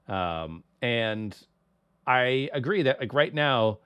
[0.08, 1.38] um, and
[2.08, 3.80] I agree that like right now,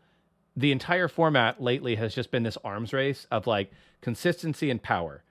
[0.55, 5.23] the entire format lately has just been this arms race of like consistency and power.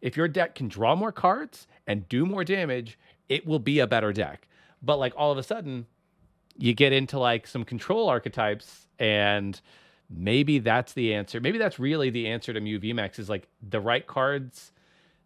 [0.00, 3.86] If your deck can draw more cards and do more damage, it will be a
[3.86, 4.46] better deck.
[4.82, 5.86] But like all of a sudden,
[6.56, 9.60] you get into like some control archetypes and
[10.10, 11.40] maybe that's the answer.
[11.40, 14.72] Maybe that's really the answer to Mew VMAX is like the right cards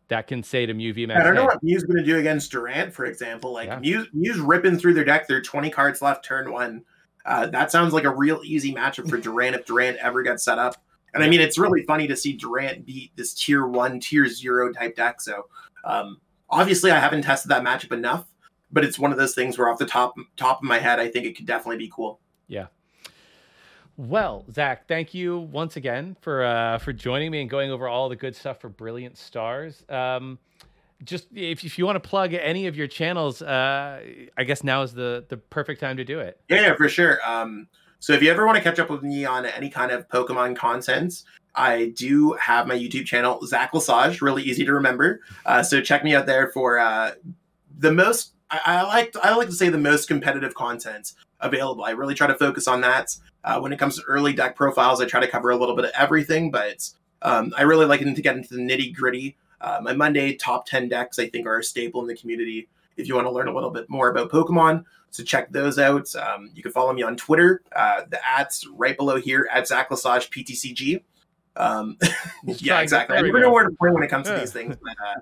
[0.08, 1.16] that can say to Mew VMAX.
[1.16, 3.52] I don't know "Hey, what Mew's going to do against Durant, for example.
[3.52, 3.78] Like Yeah.
[3.78, 5.28] Mew, Mew's ripping through their deck.
[5.28, 6.84] There are 20 cards left, turn one.
[7.24, 10.58] Uh, that sounds like a real easy matchup for Durant if Durant ever gets set
[10.58, 10.76] up.
[11.14, 14.72] And I mean, it's really funny to see Durant beat this tier one, tier zero
[14.72, 15.20] type deck.
[15.20, 15.46] So
[15.84, 18.26] um, obviously, I haven't tested that matchup enough,
[18.70, 21.08] but it's one of those things where off the top top of my head, I
[21.08, 22.20] think it could definitely be cool.
[24.00, 28.08] Well, Zach, thank you once again for uh, for joining me and going over all
[28.08, 29.84] the good stuff for Brilliant Stars.
[29.90, 30.38] Um,
[31.04, 34.00] just if, if you want to plug any of your channels, uh,
[34.38, 36.40] I guess now is the the perfect time to do it.
[36.48, 37.18] Yeah, for sure.
[37.26, 40.08] Um, so if you ever want to catch up with me on any kind of
[40.08, 41.22] Pokemon content,
[41.54, 45.20] I do have my YouTube channel, Zach Lesage, really easy to remember.
[45.44, 47.10] Uh, so check me out there for uh,
[47.76, 48.32] the most.
[48.50, 51.84] I, I like I like to say the most competitive content available.
[51.84, 53.10] I really try to focus on that.
[53.42, 55.86] Uh, when it comes to early deck profiles, I try to cover a little bit
[55.86, 56.88] of everything, but
[57.22, 59.36] um, I really like to get into the nitty gritty.
[59.60, 62.68] Uh, my Monday top ten decks, I think, are a staple in the community.
[62.96, 66.14] If you want to learn a little bit more about Pokemon, so check those out.
[66.14, 67.62] Um, you can follow me on Twitter.
[67.74, 71.02] Uh, the ads right below here at Zach Lesage PTCG.
[71.56, 71.98] Um,
[72.44, 73.16] yeah, exactly.
[73.16, 74.76] I never know where to point when it comes to these things.
[74.80, 75.20] But uh,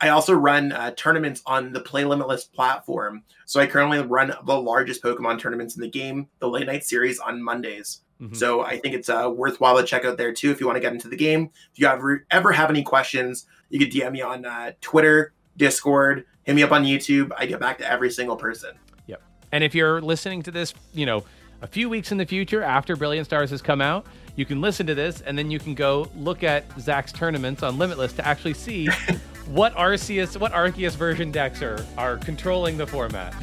[0.00, 3.22] I also run uh, tournaments on the Play Limitless platform.
[3.46, 7.18] So I currently run the largest Pokemon tournaments in the game, the late night series
[7.18, 8.02] on Mondays.
[8.20, 8.36] Mhm.
[8.36, 10.80] So I think it's uh, worthwhile to check out there too if you want to
[10.80, 11.50] get into the game.
[11.72, 16.24] If you ever ever have any questions, you can DM me on uh, Twitter, Discord,
[16.44, 17.30] hit me up on YouTube.
[17.36, 18.70] I get back to every single person.
[19.06, 19.22] Yep.
[19.52, 21.24] And if you're listening to this, you know,
[21.62, 24.06] a few weeks in the future after Brilliant Stars has come out,
[24.36, 27.78] you can listen to this and then you can go look at Zach's tournaments on
[27.78, 28.88] Limitless to actually see
[29.46, 33.34] what Arceus, what Arceus version decks are are controlling the format.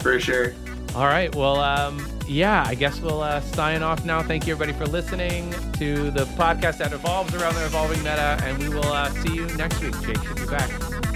[0.00, 0.54] For sure.
[0.94, 1.34] All right.
[1.34, 4.22] Well, um, yeah, I guess we'll uh, sign off now.
[4.22, 8.58] Thank you, everybody, for listening to the podcast that evolves around the evolving meta, and
[8.58, 9.94] we will uh, see you next week.
[10.02, 11.13] Jake should be back.